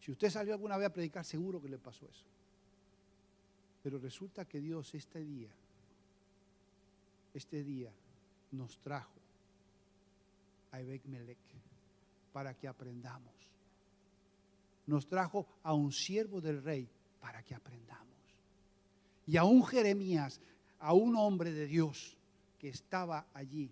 Si 0.00 0.10
usted 0.10 0.30
salió 0.30 0.54
alguna 0.54 0.78
vez 0.78 0.86
a 0.86 0.92
predicar, 0.92 1.24
seguro 1.24 1.60
que 1.60 1.68
le 1.68 1.78
pasó 1.78 2.06
eso. 2.06 2.24
Pero 3.82 3.98
resulta 3.98 4.46
que 4.46 4.60
Dios 4.60 4.94
este 4.94 5.22
día, 5.22 5.50
este 7.34 7.62
día 7.62 7.90
nos 8.52 8.78
trajo 8.78 9.20
a 10.72 10.80
Ebek 10.80 11.04
Melech 11.04 11.36
para 12.32 12.54
que 12.54 12.66
aprendamos 12.66 13.33
nos 14.86 15.06
trajo 15.06 15.46
a 15.62 15.72
un 15.72 15.92
siervo 15.92 16.40
del 16.40 16.62
rey 16.62 16.88
para 17.20 17.42
que 17.42 17.54
aprendamos. 17.54 18.04
Y 19.26 19.36
a 19.36 19.44
un 19.44 19.64
Jeremías, 19.64 20.40
a 20.80 20.92
un 20.92 21.16
hombre 21.16 21.52
de 21.52 21.66
Dios 21.66 22.16
que 22.58 22.68
estaba 22.68 23.26
allí 23.32 23.70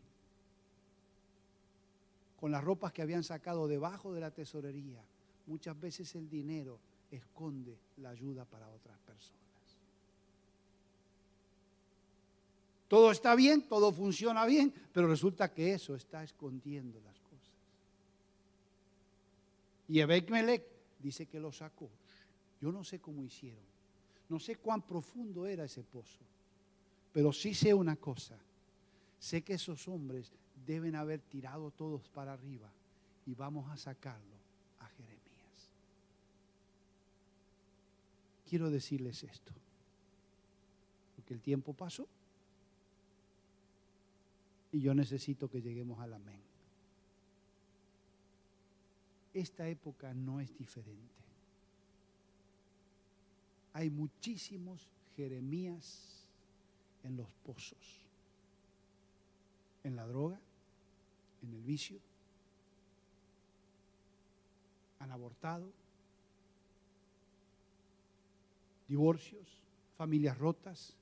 con 2.40 2.50
las 2.50 2.64
ropas 2.64 2.92
que 2.92 3.02
habían 3.02 3.22
sacado 3.22 3.68
debajo 3.68 4.12
de 4.12 4.20
la 4.20 4.32
tesorería. 4.32 5.00
Muchas 5.46 5.78
veces 5.78 6.14
el 6.16 6.28
dinero 6.28 6.78
esconde 7.10 7.78
la 7.98 8.10
ayuda 8.10 8.44
para 8.44 8.68
otras 8.68 8.98
personas. 8.98 9.38
Todo 12.88 13.10
está 13.10 13.34
bien, 13.34 13.68
todo 13.68 13.92
funciona 13.92 14.44
bien, 14.44 14.74
pero 14.92 15.06
resulta 15.06 15.52
que 15.52 15.72
eso 15.72 15.94
está 15.94 16.24
escondiendo 16.24 17.00
las 17.00 17.18
cosas. 17.20 17.54
Y 19.88 20.00
Ebekmelech 20.00 20.71
dice 21.02 21.26
que 21.26 21.40
lo 21.40 21.52
sacó. 21.52 21.88
Yo 22.60 22.70
no 22.70 22.84
sé 22.84 23.00
cómo 23.00 23.24
hicieron. 23.24 23.64
No 24.28 24.38
sé 24.38 24.56
cuán 24.56 24.82
profundo 24.82 25.46
era 25.46 25.64
ese 25.64 25.82
pozo. 25.82 26.20
Pero 27.12 27.32
sí 27.32 27.54
sé 27.54 27.74
una 27.74 27.96
cosa. 27.96 28.38
Sé 29.18 29.42
que 29.42 29.54
esos 29.54 29.86
hombres 29.88 30.32
deben 30.66 30.94
haber 30.94 31.20
tirado 31.20 31.70
todos 31.70 32.08
para 32.08 32.32
arriba 32.32 32.70
y 33.26 33.34
vamos 33.34 33.70
a 33.70 33.76
sacarlo 33.76 34.36
a 34.80 34.86
Jeremías. 34.86 35.70
Quiero 38.48 38.70
decirles 38.70 39.22
esto. 39.24 39.52
Porque 41.16 41.34
el 41.34 41.40
tiempo 41.40 41.74
pasó 41.74 42.06
y 44.72 44.80
yo 44.80 44.94
necesito 44.94 45.50
que 45.50 45.60
lleguemos 45.60 46.00
al 46.00 46.14
amén 46.14 46.51
esta 49.34 49.68
época 49.68 50.12
no 50.14 50.40
es 50.40 50.56
diferente. 50.56 51.22
Hay 53.72 53.90
muchísimos 53.90 54.88
Jeremías 55.16 56.26
en 57.02 57.16
los 57.16 57.32
pozos, 57.44 58.00
en 59.84 59.96
la 59.96 60.06
droga, 60.06 60.38
en 61.42 61.54
el 61.54 61.62
vicio, 61.62 61.98
han 65.00 65.10
abortado, 65.10 65.68
divorcios, 68.88 69.48
familias 69.96 70.38
rotas, 70.38 70.94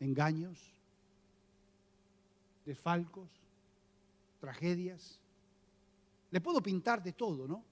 engaños, 0.00 0.58
desfalcos, 2.64 3.28
tragedias. 4.40 5.20
Le 6.36 6.42
puedo 6.42 6.60
pintar 6.60 7.02
de 7.02 7.14
todo, 7.14 7.48
¿no? 7.48 7.64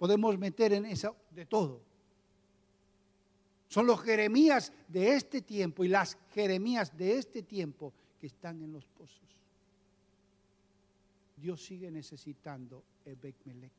Podemos 0.00 0.36
meter 0.36 0.72
en 0.72 0.84
esa 0.86 1.14
de 1.30 1.46
todo. 1.46 1.80
Son 3.68 3.86
los 3.86 4.00
Jeremías 4.00 4.72
de 4.88 5.14
este 5.14 5.40
tiempo 5.40 5.84
y 5.84 5.88
las 5.88 6.18
Jeremías 6.34 6.96
de 6.98 7.18
este 7.18 7.44
tiempo 7.44 7.92
que 8.20 8.26
están 8.26 8.60
en 8.62 8.72
los 8.72 8.84
pozos. 8.84 9.20
Dios 11.36 11.62
sigue 11.62 11.88
necesitando 11.88 12.82
Ebek 13.04 13.36
Melech. 13.44 13.70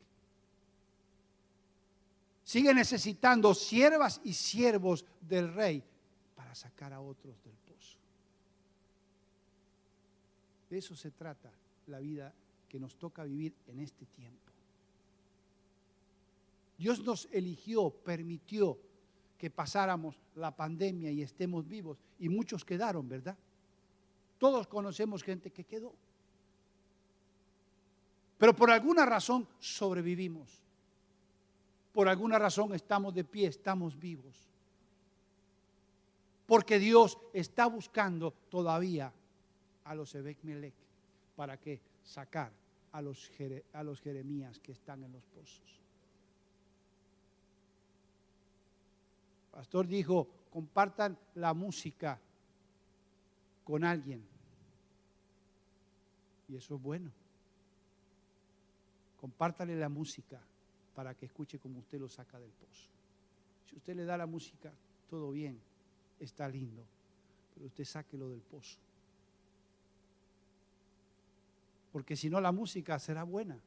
Sigue 2.45 2.73
necesitando 2.73 3.53
siervas 3.53 4.21
y 4.23 4.31
siervos 4.31 5.03
del 5.19 5.53
rey 5.53 5.83
para 6.37 6.55
sacar 6.55 6.93
a 6.93 7.01
otros 7.01 7.35
del 7.43 7.55
pozo. 7.67 7.97
De 10.69 10.77
eso 10.77 10.95
se 10.95 11.11
trata 11.11 11.51
la 11.87 11.99
vida 11.99 12.33
que 12.71 12.79
nos 12.79 12.95
toca 12.95 13.25
vivir 13.25 13.53
en 13.67 13.81
este 13.81 14.05
tiempo. 14.05 14.49
Dios 16.77 17.03
nos 17.03 17.27
eligió, 17.33 17.89
permitió 17.89 18.77
que 19.37 19.49
pasáramos 19.49 20.15
la 20.35 20.55
pandemia 20.55 21.11
y 21.11 21.21
estemos 21.21 21.67
vivos. 21.67 21.97
Y 22.17 22.29
muchos 22.29 22.63
quedaron, 22.63 23.09
¿verdad? 23.09 23.37
Todos 24.37 24.67
conocemos 24.67 25.21
gente 25.21 25.51
que 25.51 25.65
quedó. 25.65 25.93
Pero 28.37 28.55
por 28.55 28.71
alguna 28.71 29.05
razón 29.05 29.45
sobrevivimos. 29.59 30.61
Por 31.91 32.07
alguna 32.07 32.39
razón 32.39 32.73
estamos 32.73 33.13
de 33.13 33.25
pie, 33.25 33.47
estamos 33.47 33.99
vivos. 33.99 34.47
Porque 36.47 36.79
Dios 36.79 37.17
está 37.33 37.65
buscando 37.65 38.31
todavía 38.49 39.11
a 39.83 39.93
los 39.93 40.15
Ebek 40.15 40.37
Melech 40.43 40.73
para 41.35 41.57
que 41.57 41.81
sacar 42.03 42.60
a 42.91 43.01
los, 43.01 43.31
a 43.73 43.83
los 43.83 44.01
Jeremías 44.01 44.59
que 44.59 44.71
están 44.71 45.03
en 45.03 45.11
los 45.11 45.23
pozos. 45.25 45.81
pastor 49.51 49.85
dijo, 49.85 50.27
compartan 50.51 51.15
la 51.35 51.53
música 51.53 52.19
con 53.63 53.83
alguien. 53.83 54.23
Y 56.49 56.55
eso 56.55 56.75
es 56.75 56.81
bueno. 56.81 57.11
Compártale 59.19 59.75
la 59.75 59.87
música 59.87 60.39
para 60.95 61.13
que 61.13 61.27
escuche 61.27 61.59
como 61.59 61.79
usted 61.79 61.99
lo 61.99 62.09
saca 62.09 62.39
del 62.39 62.49
pozo. 62.49 62.89
Si 63.69 63.75
usted 63.75 63.95
le 63.95 64.03
da 64.03 64.17
la 64.17 64.25
música, 64.25 64.71
todo 65.09 65.31
bien, 65.31 65.59
está 66.19 66.49
lindo, 66.49 66.83
pero 67.53 67.67
usted 67.67 67.85
sáquelo 67.85 68.29
del 68.29 68.41
pozo. 68.41 68.79
Porque 71.91 72.15
si 72.15 72.29
no, 72.29 72.39
la 72.39 72.51
música 72.51 72.97
será 72.99 73.23
buena 73.23 73.57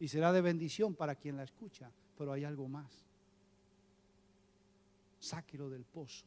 y 0.00 0.08
será 0.08 0.32
de 0.32 0.40
bendición 0.40 0.94
para 0.94 1.14
quien 1.14 1.36
la 1.36 1.44
escucha, 1.44 1.90
pero 2.16 2.32
hay 2.32 2.44
algo 2.44 2.68
más. 2.68 2.90
Sáquelo 5.20 5.68
del 5.68 5.84
pozo. 5.84 6.26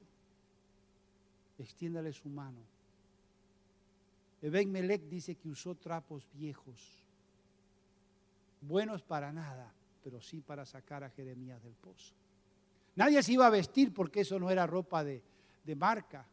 Extiéndale 1.60 2.14
su 2.14 2.30
mano. 2.30 2.60
Eben 4.42 4.72
Melech 4.72 5.02
dice 5.04 5.36
que 5.36 5.50
usó 5.50 5.74
trapos 5.76 6.28
viejos 6.34 6.98
buenos 8.62 9.02
para 9.02 9.32
nada, 9.32 9.72
pero 10.04 10.22
sí 10.22 10.42
para 10.42 10.66
sacar 10.66 11.04
a 11.04 11.10
Jeremías 11.10 11.62
del 11.64 11.74
pozo. 11.74 12.14
Nadie 12.96 13.22
se 13.22 13.34
iba 13.34 13.46
a 13.46 13.52
vestir 13.52 13.94
porque 13.94 14.22
eso 14.22 14.40
no 14.40 14.50
era 14.50 14.66
ropa 14.66 15.04
de, 15.04 15.22
de 15.64 15.76
marca. 15.76 16.26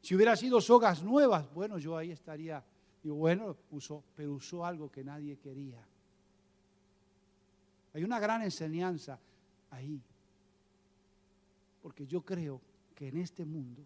Si 0.00 0.14
hubiera 0.14 0.36
sido 0.36 0.60
sogas 0.60 1.02
nuevas, 1.02 1.52
bueno, 1.52 1.78
yo 1.78 1.96
ahí 1.96 2.10
estaría, 2.12 2.62
digo, 3.04 3.16
bueno, 3.16 3.56
usó, 3.70 4.02
pero 4.16 4.32
usó 4.32 4.64
algo 4.64 4.90
que 4.90 5.04
nadie 5.04 5.36
quería. 5.36 5.80
Hay 7.92 8.02
una 8.02 8.18
gran 8.18 8.42
enseñanza 8.42 9.20
ahí, 9.70 10.00
porque 11.82 12.06
yo 12.06 12.22
creo 12.22 12.60
que 12.96 13.08
en 13.08 13.18
este 13.18 13.44
mundo 13.44 13.84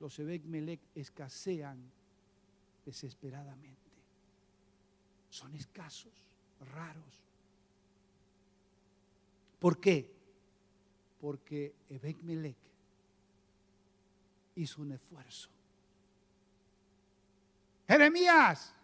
los 0.00 0.18
Ebek 0.18 0.44
Melech 0.44 0.80
escasean 0.94 1.78
desesperadamente 2.84 3.86
son 5.36 5.54
escasos, 5.54 6.12
raros. 6.72 7.22
¿Por 9.58 9.78
qué? 9.78 10.10
Porque 11.20 11.74
Ebek 11.90 12.22
Melech 12.22 12.56
hizo 14.54 14.80
un 14.80 14.92
esfuerzo. 14.92 15.55
Jeremías, 17.86 18.74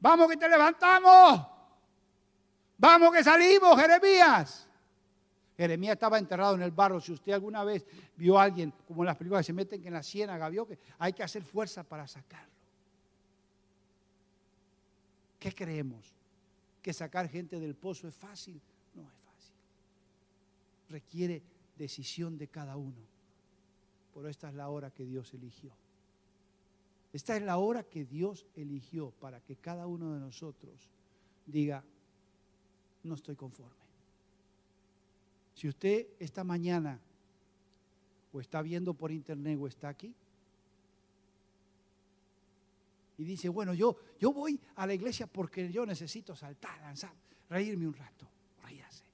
vamos 0.00 0.28
que 0.28 0.36
te 0.36 0.48
levantamos. 0.48 1.46
Vamos 2.76 3.12
que 3.12 3.22
salimos, 3.22 3.80
Jeremías. 3.80 4.66
Jeremías 5.56 5.92
estaba 5.94 6.18
enterrado 6.18 6.56
en 6.56 6.62
el 6.62 6.72
barro. 6.72 7.00
Si 7.00 7.12
usted 7.12 7.32
alguna 7.32 7.62
vez 7.62 7.84
vio 8.16 8.38
a 8.38 8.42
alguien, 8.42 8.72
como 8.86 9.02
en 9.02 9.06
las 9.06 9.16
películas, 9.16 9.42
que 9.42 9.46
se 9.46 9.52
meten 9.52 9.86
en 9.86 9.92
la 9.92 10.02
ciénaga, 10.02 10.48
vio 10.48 10.66
que 10.66 10.78
hay 10.98 11.12
que 11.12 11.22
hacer 11.22 11.44
fuerza 11.44 11.84
para 11.84 12.08
sacarlo. 12.08 12.52
¿Qué 15.38 15.54
creemos? 15.54 16.12
¿Que 16.82 16.92
sacar 16.92 17.28
gente 17.28 17.60
del 17.60 17.74
pozo 17.74 18.08
es 18.08 18.14
fácil? 18.14 18.60
No 18.94 19.02
es 19.02 19.16
fácil. 19.26 19.54
Requiere 20.88 21.42
decisión 21.76 22.36
de 22.36 22.48
cada 22.48 22.76
uno. 22.76 23.14
Pero 24.12 24.28
esta 24.28 24.48
es 24.48 24.54
la 24.54 24.68
hora 24.68 24.90
que 24.90 25.04
Dios 25.04 25.32
eligió. 25.34 25.70
Esta 27.14 27.36
es 27.36 27.42
la 27.42 27.58
hora 27.58 27.84
que 27.84 28.04
Dios 28.04 28.44
eligió 28.56 29.12
para 29.20 29.38
que 29.38 29.54
cada 29.54 29.86
uno 29.86 30.14
de 30.14 30.18
nosotros 30.18 30.90
diga, 31.46 31.84
no 33.04 33.14
estoy 33.14 33.36
conforme. 33.36 33.72
Si 35.54 35.68
usted 35.68 36.08
esta 36.18 36.42
mañana 36.42 36.98
o 38.32 38.40
está 38.40 38.60
viendo 38.62 38.94
por 38.94 39.12
internet 39.12 39.56
o 39.60 39.68
está 39.68 39.90
aquí, 39.90 40.12
y 43.16 43.22
dice, 43.22 43.48
bueno, 43.48 43.74
yo, 43.74 43.96
yo 44.18 44.32
voy 44.32 44.58
a 44.74 44.84
la 44.84 44.94
iglesia 44.94 45.28
porque 45.28 45.70
yo 45.70 45.86
necesito 45.86 46.34
saltar, 46.34 46.80
lanzar, 46.80 47.12
reírme 47.48 47.86
un 47.86 47.94
rato. 47.94 48.26
Ríase. 48.64 49.04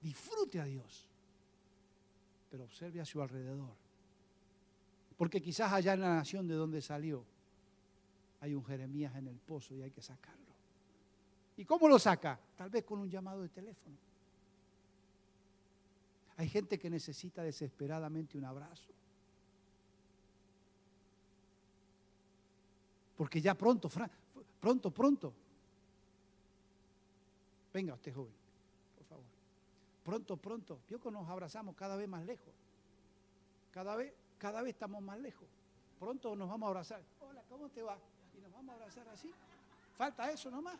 Disfrute 0.00 0.60
a 0.60 0.64
Dios. 0.64 1.08
Pero 2.52 2.62
observe 2.62 3.00
a 3.00 3.04
su 3.04 3.20
alrededor. 3.20 3.89
Porque 5.20 5.42
quizás 5.42 5.70
allá 5.70 5.92
en 5.92 6.00
la 6.00 6.14
nación 6.14 6.48
de 6.48 6.54
donde 6.54 6.80
salió 6.80 7.22
hay 8.40 8.54
un 8.54 8.64
Jeremías 8.64 9.14
en 9.16 9.26
el 9.26 9.36
pozo 9.36 9.74
y 9.74 9.82
hay 9.82 9.90
que 9.90 10.00
sacarlo. 10.00 10.54
¿Y 11.58 11.66
cómo 11.66 11.90
lo 11.90 11.98
saca? 11.98 12.40
Tal 12.56 12.70
vez 12.70 12.84
con 12.84 13.00
un 13.00 13.10
llamado 13.10 13.42
de 13.42 13.50
teléfono. 13.50 13.94
Hay 16.38 16.48
gente 16.48 16.78
que 16.78 16.88
necesita 16.88 17.42
desesperadamente 17.42 18.38
un 18.38 18.46
abrazo. 18.46 18.88
Porque 23.18 23.42
ya 23.42 23.52
pronto, 23.52 23.90
pronto, 24.58 24.90
pronto. 24.90 25.34
Venga 27.74 27.92
usted 27.92 28.14
joven, 28.14 28.32
por 28.96 29.06
favor. 29.06 29.24
Pronto, 30.02 30.36
pronto. 30.38 30.78
Vio 30.88 30.98
que 30.98 31.10
nos 31.10 31.28
abrazamos 31.28 31.76
cada 31.76 31.94
vez 31.96 32.08
más 32.08 32.24
lejos. 32.24 32.54
Cada 33.70 33.96
vez, 33.96 34.14
cada 34.40 34.62
vez 34.62 34.72
estamos 34.72 35.02
más 35.02 35.18
lejos. 35.18 35.46
Pronto 35.98 36.34
nos 36.34 36.48
vamos 36.48 36.66
a 36.66 36.70
abrazar. 36.70 37.02
Hola, 37.20 37.42
¿cómo 37.48 37.68
te 37.68 37.82
va? 37.82 37.98
Y 38.36 38.40
nos 38.40 38.50
vamos 38.50 38.72
a 38.72 38.78
abrazar 38.78 39.06
así. 39.08 39.30
Falta 39.96 40.32
eso 40.32 40.50
nomás. 40.50 40.78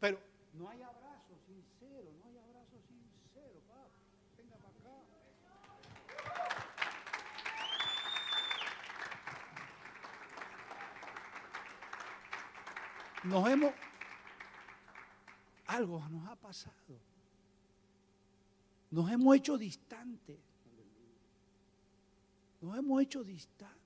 Pero 0.00 0.18
no 0.54 0.68
hay 0.68 0.82
abrazo 0.82 1.38
sincero, 1.46 2.10
no 2.18 2.24
hay 2.26 2.36
abrazo 2.36 2.76
sincero. 2.88 3.62
Venga 4.36 4.56
para 4.56 4.68
acá. 4.68 5.04
nos 13.22 13.48
hemos, 13.48 13.72
algo 15.66 16.08
nos 16.08 16.28
ha 16.28 16.34
pasado. 16.34 16.74
Nos 18.90 19.10
hemos 19.10 19.36
hecho 19.36 19.56
distantes. 19.56 20.53
Nos 22.64 22.78
hemos 22.78 23.02
hecho 23.02 23.22
distantes. 23.22 23.78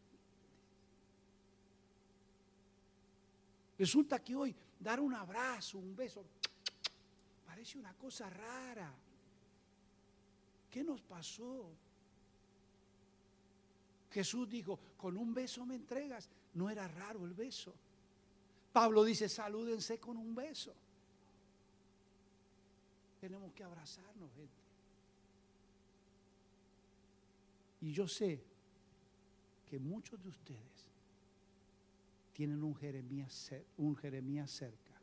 Resulta 3.76 4.22
que 4.22 4.36
hoy 4.36 4.54
dar 4.78 5.00
un 5.00 5.14
abrazo, 5.14 5.78
un 5.78 5.96
beso, 5.96 6.24
parece 7.44 7.76
una 7.76 7.92
cosa 7.94 8.30
rara. 8.30 8.94
¿Qué 10.70 10.84
nos 10.84 11.00
pasó? 11.00 11.66
Jesús 14.12 14.48
dijo, 14.48 14.78
con 14.96 15.16
un 15.16 15.34
beso 15.34 15.66
me 15.66 15.74
entregas. 15.74 16.28
No 16.54 16.70
era 16.70 16.86
raro 16.86 17.24
el 17.24 17.34
beso. 17.34 17.74
Pablo 18.72 19.02
dice, 19.02 19.28
salúdense 19.28 19.98
con 19.98 20.16
un 20.16 20.36
beso. 20.36 20.72
Tenemos 23.20 23.52
que 23.54 23.64
abrazarnos, 23.64 24.30
gente. 24.36 24.52
Y 27.80 27.92
yo 27.92 28.06
sé 28.06 28.40
que 29.68 29.78
muchos 29.78 30.22
de 30.22 30.28
ustedes 30.28 30.88
tienen 32.32 32.62
un 32.62 32.74
Jeremías, 32.74 33.52
un 33.76 33.96
Jeremías 33.96 34.50
cerca 34.50 34.94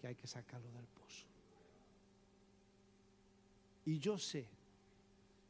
que 0.00 0.06
hay 0.06 0.14
que 0.14 0.26
sacarlo 0.26 0.70
del 0.72 0.86
pozo. 0.86 1.26
Y 3.84 3.98
yo 3.98 4.18
sé 4.18 4.46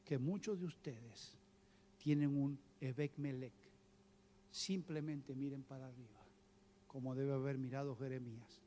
que 0.04 0.18
muchos 0.18 0.60
de 0.60 0.66
ustedes 0.66 1.32
tienen 1.98 2.36
un 2.36 2.58
Ebek 2.80 3.18
Melech. 3.18 3.52
Simplemente 4.50 5.34
miren 5.34 5.62
para 5.62 5.86
arriba, 5.86 6.20
como 6.86 7.14
debe 7.14 7.34
haber 7.34 7.58
mirado 7.58 7.96
Jeremías. 7.96 8.60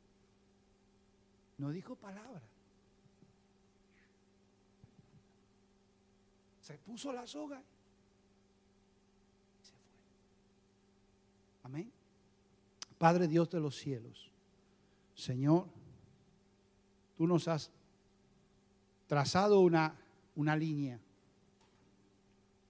No 1.57 1.71
dijo 1.71 1.95
palabra. 1.95 2.41
Se 6.61 6.77
puso 6.77 7.11
la 7.11 7.25
soga 7.25 7.59
y 9.59 9.65
se 9.65 9.73
fue. 9.73 9.99
Amén. 11.69 11.91
Padre 12.97 13.27
Dios 13.27 13.47
de 13.51 13.59
los 13.59 13.77
cielos, 13.77 14.31
Señor, 15.13 15.67
tú 17.15 17.27
nos 17.27 17.47
has 17.47 17.69
trazado 19.05 19.59
una, 19.59 19.93
una 20.35 20.55
línea. 20.55 20.99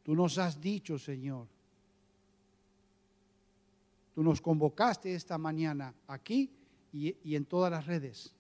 Tú 0.04 0.16
nos 0.16 0.38
has 0.38 0.60
dicho, 0.60 1.00
Señor, 1.00 1.48
tú 4.14 4.22
nos 4.22 4.42
convocaste 4.42 5.16
esta 5.16 5.38
mañana 5.38 5.94
aquí 6.06 6.52
y, 6.92 7.16
y 7.24 7.36
en 7.36 7.46
todas 7.46 7.72
las 7.72 7.86
redes 7.88 8.34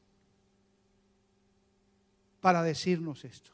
para 2.41 2.61
decirnos 2.63 3.23
esto. 3.23 3.51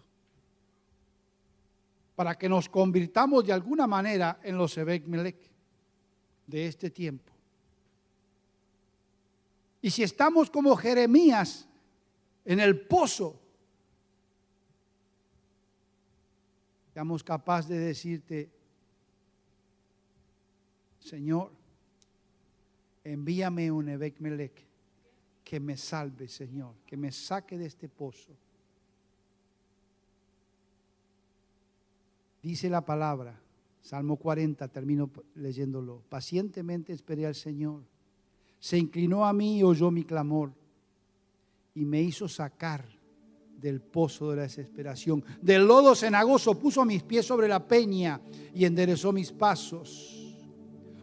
Para 2.15 2.35
que 2.35 2.49
nos 2.49 2.67
convirtamos 2.67 3.45
de 3.45 3.53
alguna 3.53 3.85
manera 3.85 4.39
en 4.41 4.57
los 4.57 4.75
Ebek 4.75 5.05
Melech 5.05 5.54
de 6.47 6.67
este 6.67 6.89
tiempo. 6.89 7.31
Y 9.81 9.91
si 9.91 10.03
estamos 10.03 10.49
como 10.49 10.75
Jeremías 10.75 11.67
en 12.43 12.59
el 12.59 12.79
pozo, 12.87 13.39
seamos 16.93 17.23
capaces 17.23 17.69
de 17.69 17.77
decirte, 17.77 18.49
Señor, 20.99 21.51
envíame 23.03 23.71
un 23.71 23.89
Ebek 23.89 24.19
Melech 24.19 24.65
que 25.43 25.59
me 25.59 25.77
salve, 25.77 26.27
Señor, 26.27 26.73
que 26.87 26.97
me 26.97 27.11
saque 27.11 27.57
de 27.57 27.67
este 27.67 27.87
pozo. 27.87 28.31
Dice 32.41 32.69
la 32.69 32.81
palabra, 32.81 33.39
Salmo 33.85 34.15
40, 34.15 34.67
termino 34.69 35.11
leyéndolo. 35.35 36.01
Pacientemente 36.09 36.91
esperé 36.91 37.27
al 37.27 37.35
Señor. 37.35 37.83
Se 38.57 38.79
inclinó 38.79 39.27
a 39.27 39.31
mí 39.31 39.59
y 39.59 39.63
oyó 39.63 39.91
mi 39.91 40.03
clamor 40.03 40.51
y 41.75 41.85
me 41.85 42.01
hizo 42.01 42.27
sacar 42.27 42.83
del 43.61 43.81
pozo 43.81 44.31
de 44.31 44.37
la 44.37 44.41
desesperación. 44.41 45.23
Del 45.39 45.67
lodo 45.67 45.93
cenagoso 45.93 46.57
puso 46.57 46.83
mis 46.83 47.03
pies 47.03 47.27
sobre 47.27 47.47
la 47.47 47.67
peña 47.67 48.19
y 48.55 48.65
enderezó 48.65 49.11
mis 49.11 49.31
pasos. 49.31 50.35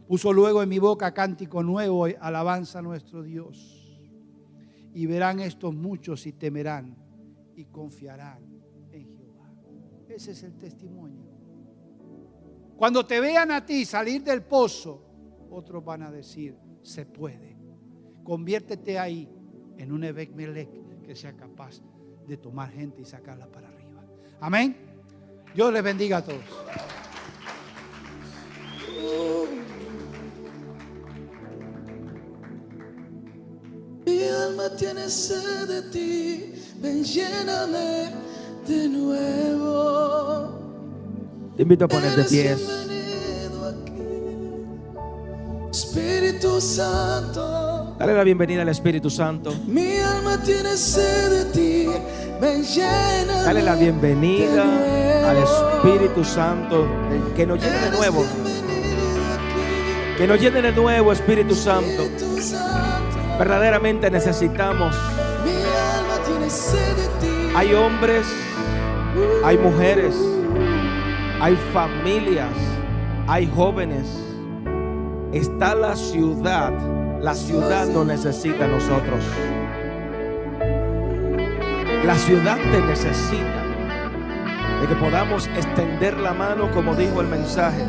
Puso 0.09 0.33
luego 0.33 0.61
en 0.61 0.69
mi 0.69 0.81
boca 0.81 1.15
cántico 1.15 1.63
nuevo, 1.63 2.07
alabanza 2.19 2.81
a 2.81 2.83
nuestro 2.83 3.23
Dios. 3.23 3.97
Y 4.93 5.07
verán 5.07 5.39
estos 5.39 5.73
muchos 5.73 6.27
y 6.27 6.33
temerán 6.33 6.97
y 7.55 7.65
confiarán 7.67 8.43
en 8.91 9.07
Jehová. 9.17 9.55
Ese 10.09 10.33
es 10.33 10.43
el 10.43 10.59
testimonio. 10.59 11.32
Cuando 12.77 13.05
te 13.05 13.21
vean 13.21 13.51
a 13.51 13.65
ti 13.65 13.85
salir 13.85 14.23
del 14.23 14.43
pozo, 14.43 15.05
otros 15.51 15.85
van 15.85 16.03
a 16.03 16.11
decir, 16.11 16.57
se 16.83 17.07
puede. 17.07 17.57
Conviértete 18.25 18.99
ahí 18.99 19.29
en 19.77 19.93
un 19.93 20.05
Ebek 20.05 20.33
Melech 20.35 21.03
que 21.03 21.15
sea 21.15 21.33
capaz 21.35 21.81
de 22.27 22.37
tomar 22.37 22.71
gente 22.71 23.03
y 23.03 23.05
sacarla 23.05 23.47
para 23.47 23.69
arriba. 23.69 24.05
Amén. 24.41 24.77
Dios 25.55 25.73
les 25.73 25.83
bendiga 25.83 26.19
a 26.19 26.25
todos. 26.25 26.45
Mi 34.07 34.23
alma 34.25 34.77
tiene 34.77 35.09
sed 35.09 35.69
de 35.69 35.83
ti, 35.91 36.55
ven 36.81 37.05
lléname 37.05 38.11
de 38.67 38.89
nuevo. 38.89 40.62
Te 41.57 41.63
invito 41.63 41.85
a 41.85 41.89
poner 41.89 42.15
de 42.17 42.25
pies. 42.25 42.61
Espíritu 45.71 46.61
Santo, 46.61 47.97
Dale 47.99 48.15
la 48.15 48.25
bienvenida 48.25 48.63
al 48.63 48.69
Espíritu 48.69 49.09
Santo. 49.11 49.55
mi 49.67 49.99
alma 49.99 50.39
tiene 50.43 50.77
sed 50.77 51.31
de 51.31 51.45
ti, 51.53 51.87
ven 52.41 52.63
lléname 52.63 53.43
Dale 53.45 53.63
la 53.63 53.75
bienvenida 53.77 54.65
al 55.31 55.37
Espíritu 55.39 56.25
Santo. 56.25 56.87
Que 57.37 57.47
nos 57.47 57.59
llene 57.63 57.79
de 57.79 57.91
nuevo. 57.91 58.25
Que 60.19 60.27
nos 60.27 60.41
llene 60.41 60.63
de 60.63 60.73
nuevo, 60.73 61.13
Espíritu 61.13 61.55
Santo. 61.55 62.09
Verdaderamente 63.39 64.11
necesitamos. 64.11 64.95
Hay 67.55 67.75
hombres, 67.75 68.27
hay 69.45 69.57
mujeres, 69.59 70.15
hay 71.43 71.57
familias, 71.73 72.55
hay 73.27 73.51
jóvenes. 73.53 74.07
Está 75.33 75.75
la 75.75 75.97
ciudad. 75.97 76.73
La 77.21 77.35
ciudad 77.35 77.89
nos 77.89 78.07
necesita 78.07 78.67
a 78.67 78.69
nosotros. 78.69 79.25
La 82.05 82.15
ciudad 82.15 82.59
te 82.71 82.81
necesita. 82.83 83.61
De 84.83 84.87
que 84.87 84.95
podamos 84.95 85.49
extender 85.49 86.17
la 86.17 86.33
mano 86.33 86.71
como 86.71 86.95
dijo 86.95 87.21
el 87.21 87.27
mensaje. 87.27 87.83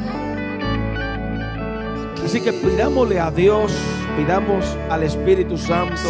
Así 2.26 2.42
que 2.42 2.54
pidámosle 2.54 3.20
a 3.20 3.30
Dios, 3.30 3.72
pidamos 4.18 4.66
al 4.90 5.04
Espíritu 5.04 5.60
Santo 5.60 6.10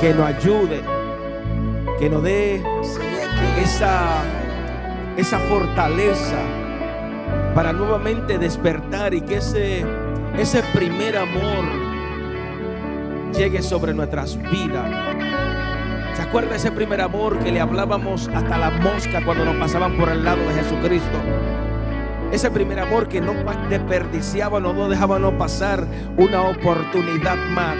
que 0.00 0.14
nos 0.14 0.26
ayude, 0.28 0.80
que 1.98 2.08
nos 2.08 2.22
dé 2.22 2.62
esa, 3.60 4.22
esa 5.20 5.38
fortaleza 5.38 6.38
para 7.54 7.72
nuevamente 7.72 8.38
despertar 8.38 9.12
y 9.12 9.20
que 9.20 9.36
ese, 9.36 9.84
ese 10.38 10.62
primer 10.74 11.18
amor 11.18 11.64
llegue 13.36 13.60
sobre 13.62 13.92
nuestras 13.92 14.38
vidas. 14.50 14.90
¿Se 16.14 16.22
acuerda 16.22 16.56
ese 16.56 16.72
primer 16.72 17.02
amor 17.02 17.38
que 17.38 17.52
le 17.52 17.60
hablábamos 17.60 18.28
hasta 18.28 18.56
la 18.56 18.70
mosca 18.70 19.22
cuando 19.24 19.44
nos 19.44 19.56
pasaban 19.56 19.96
por 19.98 20.08
el 20.08 20.24
lado 20.24 20.42
de 20.48 20.54
Jesucristo? 20.54 21.18
Ese 22.32 22.50
primer 22.50 22.80
amor 22.80 23.08
que 23.08 23.20
no 23.20 23.34
desperdiciaba, 23.68 24.58
no 24.58 24.72
no 24.72 25.38
pasar 25.38 25.86
una 26.16 26.42
oportunidad 26.42 27.36
más. 27.50 27.76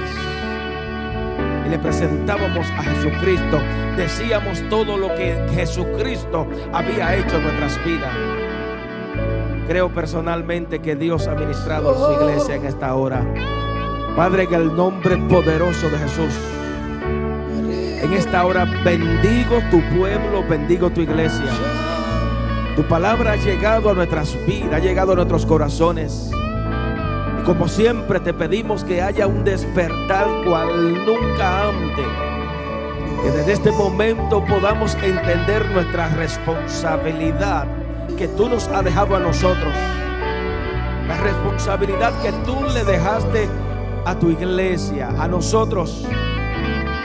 Y 1.67 1.69
le 1.69 1.79
presentábamos 1.79 2.67
a 2.71 2.83
Jesucristo. 2.83 3.61
Decíamos 3.97 4.63
todo 4.69 4.97
lo 4.97 5.15
que 5.15 5.47
Jesucristo 5.55 6.47
había 6.73 7.17
hecho 7.17 7.37
en 7.37 7.43
nuestras 7.43 7.85
vidas. 7.85 8.15
Creo 9.69 9.89
personalmente 9.89 10.81
que 10.81 10.97
Dios 10.97 11.29
ha 11.29 11.35
ministrado 11.35 11.91
a 11.91 11.95
su 11.95 12.25
iglesia 12.25 12.57
en 12.57 12.67
esta 12.67 12.95
hora. 12.95 13.25
Padre, 14.17 14.45
en 14.45 14.55
el 14.55 14.75
nombre 14.75 15.17
poderoso 15.17 15.89
de 15.89 15.99
Jesús. 15.99 16.35
En 18.03 18.13
esta 18.15 18.45
hora 18.45 18.65
bendigo 18.83 19.61
tu 19.71 19.81
pueblo, 19.97 20.43
bendigo 20.49 20.91
tu 20.91 21.03
iglesia. 21.03 21.47
Tu 22.75 22.83
palabra 22.85 23.33
ha 23.33 23.37
llegado 23.37 23.91
a 23.91 23.95
nuestras 23.95 24.35
vidas, 24.47 24.73
ha 24.75 24.79
llegado 24.79 25.13
a 25.13 25.17
nuestros 25.17 25.45
corazones. 25.45 26.31
Como 27.45 27.69
siempre 27.69 28.21
te 28.21 28.35
pedimos 28.35 28.85
que 28.85 29.01
haya 29.01 29.27
un 29.27 29.45
despertar 29.45 30.27
cual 30.47 31.05
nunca 31.05 31.69
antes. 31.69 32.07
Que 33.23 33.31
desde 33.31 33.53
este 33.53 33.73
momento 33.73 34.45
podamos 34.45 34.95
entender 35.03 35.69
nuestra 35.71 36.09
responsabilidad 36.11 37.67
que 38.17 38.29
tú 38.29 38.49
nos 38.49 38.69
has 38.69 38.85
dejado 38.85 39.17
a 39.17 39.21
nosotros. 39.21 39.73
La 41.09 41.17
responsabilidad 41.17 42.13
que 42.23 42.33
tú 42.45 42.57
le 42.75 42.85
dejaste 42.85 43.49
a 44.05 44.15
tu 44.15 44.31
iglesia, 44.31 45.09
a 45.19 45.27
nosotros. 45.27 46.07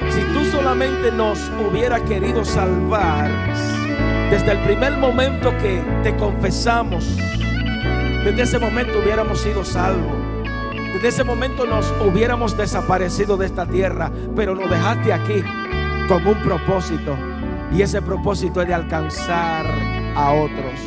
Si 0.09 0.21
tú 0.33 0.45
solamente 0.51 1.11
nos 1.11 1.39
hubiera 1.69 2.03
querido 2.03 2.43
salvar, 2.43 3.31
desde 4.29 4.51
el 4.51 4.59
primer 4.63 4.97
momento 4.97 5.57
que 5.57 5.81
te 6.03 6.15
confesamos, 6.15 7.05
desde 8.23 8.41
ese 8.41 8.59
momento 8.59 8.99
hubiéramos 8.99 9.39
sido 9.39 9.63
salvos. 9.63 10.24
Desde 10.95 11.09
ese 11.09 11.23
momento 11.25 11.65
nos 11.65 11.85
hubiéramos 12.01 12.55
desaparecido 12.55 13.35
de 13.35 13.47
esta 13.47 13.65
tierra, 13.65 14.09
pero 14.33 14.55
nos 14.55 14.69
dejaste 14.69 15.11
aquí 15.11 15.43
con 16.07 16.25
un 16.25 16.41
propósito. 16.41 17.17
Y 17.73 17.81
ese 17.81 18.01
propósito 18.01 18.61
es 18.61 18.69
de 18.69 18.73
alcanzar 18.73 19.65
a 20.15 20.31
otros. 20.31 20.79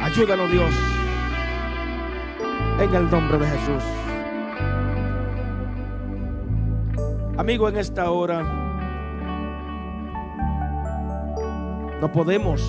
Ayúdanos 0.00 0.50
Dios. 0.50 0.74
En 2.78 2.94
el 2.94 3.10
nombre 3.10 3.38
de 3.38 3.46
Jesús. 3.46 3.82
Amigo, 7.38 7.70
en 7.70 7.78
esta 7.78 8.10
hora 8.10 8.68
No 12.00 12.12
podemos 12.12 12.62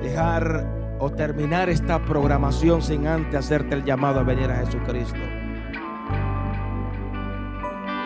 dejar 0.00 0.64
o 0.98 1.10
terminar 1.10 1.68
esta 1.68 2.02
programación 2.04 2.82
sin 2.82 3.06
antes 3.06 3.34
hacerte 3.34 3.74
el 3.74 3.84
llamado 3.84 4.20
a 4.20 4.22
venir 4.22 4.50
a 4.50 4.64
Jesucristo. 4.64 5.18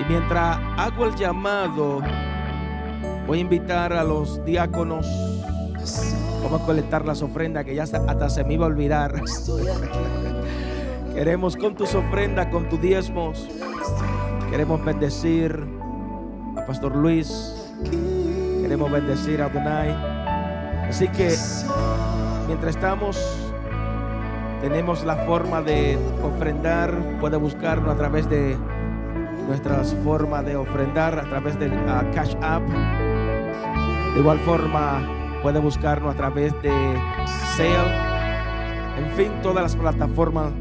Y 0.00 0.04
mientras 0.08 0.58
hago 0.76 1.06
el 1.06 1.14
llamado, 1.14 2.00
voy 3.26 3.38
a 3.38 3.40
invitar 3.40 3.92
a 3.92 4.02
los 4.02 4.44
diáconos. 4.44 5.06
Vamos 6.42 6.62
a 6.62 6.64
colectar 6.64 7.04
las 7.04 7.22
ofrendas 7.22 7.64
que 7.64 7.74
ya 7.74 7.82
hasta 7.82 8.30
se 8.30 8.44
me 8.44 8.54
iba 8.54 8.64
a 8.64 8.68
olvidar. 8.68 9.14
Queremos 11.14 11.56
con 11.56 11.74
tus 11.74 11.94
ofrendas, 11.94 12.46
con 12.46 12.68
tus 12.68 12.80
diezmos, 12.80 13.46
queremos 14.50 14.82
bendecir 14.84 15.66
a 16.56 16.64
Pastor 16.64 16.96
Luis. 16.96 17.54
Queremos 18.62 18.90
bendecir 18.90 19.42
a 19.42 19.46
Adonai. 19.46 19.90
Así 20.88 21.08
que 21.08 21.36
mientras 22.50 22.74
estamos, 22.74 23.16
tenemos 24.60 25.04
la 25.04 25.14
forma 25.18 25.62
de 25.62 25.96
ofrendar. 26.20 26.92
Puede 27.20 27.36
buscarnos 27.36 27.94
a 27.94 27.96
través 27.96 28.28
de 28.28 28.56
nuestras 29.46 29.94
formas 30.02 30.44
de 30.44 30.56
ofrendar, 30.56 31.16
a 31.16 31.28
través 31.28 31.56
del 31.60 31.72
uh, 31.72 32.12
Cash 32.12 32.34
App. 32.42 32.62
De 34.14 34.18
igual 34.18 34.40
forma, 34.40 35.00
puede 35.42 35.60
buscarnos 35.60 36.12
a 36.12 36.16
través 36.16 36.52
de 36.60 36.72
Sale. 37.56 38.98
En 38.98 39.08
fin, 39.12 39.30
todas 39.44 39.62
las 39.62 39.76
plataformas 39.76 40.52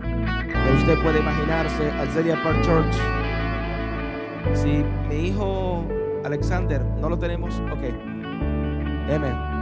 que 0.00 0.74
usted 0.76 1.02
puede 1.02 1.18
imaginarse. 1.18 1.90
Alzelia 1.90 2.40
Park 2.44 2.62
Church. 2.62 2.94
Si 4.54 4.84
mi 5.08 5.26
hijo 5.26 5.84
Alexander 6.24 6.84
no 7.00 7.08
lo 7.08 7.18
tenemos, 7.18 7.60
ok. 7.72 7.82
Amén. 9.12 9.61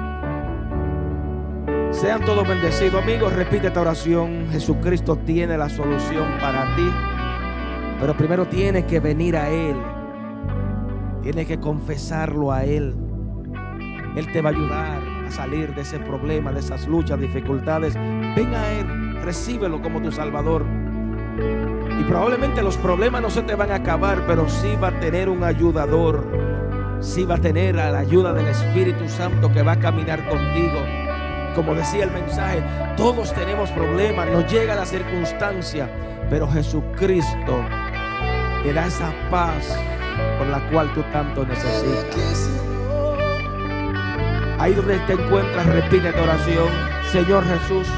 Sean 1.93 2.24
todos 2.24 2.47
bendecidos, 2.47 3.03
amigos. 3.03 3.32
Repite 3.32 3.66
esta 3.66 3.80
oración. 3.80 4.47
Jesucristo 4.51 5.16
tiene 5.16 5.59
la 5.59 5.68
solución 5.68 6.26
para 6.41 6.74
ti. 6.76 6.88
Pero 8.01 8.16
primero 8.16 8.47
tienes 8.47 8.84
que 8.84 9.01
venir 9.01 9.36
a 9.36 9.51
Él. 9.51 9.76
Tienes 11.22 11.47
que 11.47 11.59
confesarlo 11.59 12.53
a 12.53 12.64
Él. 12.64 12.95
Él 14.16 14.32
te 14.32 14.41
va 14.41 14.51
a 14.51 14.53
ayudar 14.53 15.03
a 15.26 15.30
salir 15.30 15.74
de 15.74 15.82
ese 15.82 15.99
problema, 15.99 16.53
de 16.53 16.61
esas 16.61 16.86
luchas, 16.86 17.20
dificultades. 17.20 17.95
Ven 17.95 18.55
a 18.55 18.68
Él, 18.70 19.20
recíbelo 19.22 19.82
como 19.82 20.01
tu 20.01 20.12
Salvador. 20.12 20.64
Y 21.99 22.05
probablemente 22.05 22.62
los 22.62 22.76
problemas 22.76 23.20
no 23.20 23.30
se 23.30 23.43
te 23.43 23.55
van 23.57 23.72
a 23.72 23.76
acabar, 23.76 24.22
pero 24.26 24.49
sí 24.49 24.76
va 24.82 24.88
a 24.88 25.01
tener 25.01 25.28
un 25.28 25.43
ayudador. 25.43 26.24
Sí 27.01 27.24
va 27.24 27.34
a 27.34 27.38
tener 27.38 27.78
a 27.78 27.91
la 27.91 27.99
ayuda 27.99 28.32
del 28.32 28.47
Espíritu 28.47 29.09
Santo 29.09 29.53
que 29.53 29.62
va 29.62 29.72
a 29.72 29.80
caminar 29.80 30.26
contigo. 30.28 30.99
Como 31.55 31.74
decía 31.74 32.05
el 32.05 32.11
mensaje, 32.12 32.62
todos 32.96 33.32
tenemos 33.34 33.70
problemas, 33.70 34.28
nos 34.28 34.51
llega 34.51 34.74
la 34.74 34.86
circunstancia, 34.86 35.88
pero 36.28 36.48
Jesucristo 36.48 37.64
te 38.62 38.72
da 38.72 38.86
esa 38.86 39.12
paz 39.30 39.76
por 40.38 40.46
la 40.46 40.61
cual 40.70 40.92
tú 40.94 41.03
tanto 41.12 41.44
necesitas. 41.44 42.51
Ahí 44.59 44.74
donde 44.74 44.98
te 45.01 45.14
encuentras, 45.14 45.66
repite 45.66 46.12
tu 46.12 46.22
oración. 46.22 46.68
Señor 47.11 47.44
Jesús, 47.44 47.88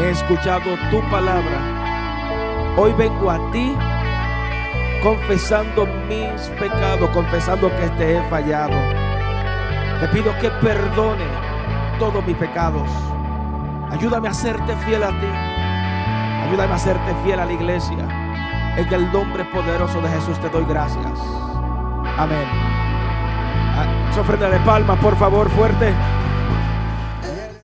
he 0.00 0.10
escuchado 0.10 0.76
tu 0.90 1.00
palabra. 1.10 2.74
Hoy 2.76 2.92
vengo 2.92 3.30
a 3.30 3.50
ti 3.52 3.74
confesando 5.02 5.86
mis 6.08 6.42
pecados, 6.60 7.08
confesando 7.10 7.70
que 7.76 7.88
te 7.96 8.16
he 8.16 8.22
fallado. 8.28 8.76
Te 10.00 10.08
pido 10.08 10.36
que 10.40 10.50
perdone 10.50 11.47
todos 11.98 12.24
mis 12.26 12.36
pecados. 12.36 12.88
Ayúdame 13.90 14.28
a 14.28 14.34
serte 14.34 14.76
fiel 14.86 15.02
a 15.02 15.08
ti. 15.08 15.26
Ayúdame 16.46 16.74
a 16.74 16.78
serte 16.78 17.14
fiel 17.24 17.40
a 17.40 17.44
la 17.44 17.52
iglesia. 17.52 18.06
En 18.76 18.92
el 18.92 19.12
nombre 19.12 19.44
poderoso 19.46 20.00
de 20.00 20.08
Jesús 20.08 20.38
te 20.38 20.48
doy 20.48 20.64
gracias. 20.64 21.18
Amén. 22.16 22.46
Ah, 23.76 24.20
ofrenda 24.20 24.48
de 24.50 24.58
palmas, 24.60 24.98
por 24.98 25.16
favor, 25.16 25.48
fuerte. 25.50 25.94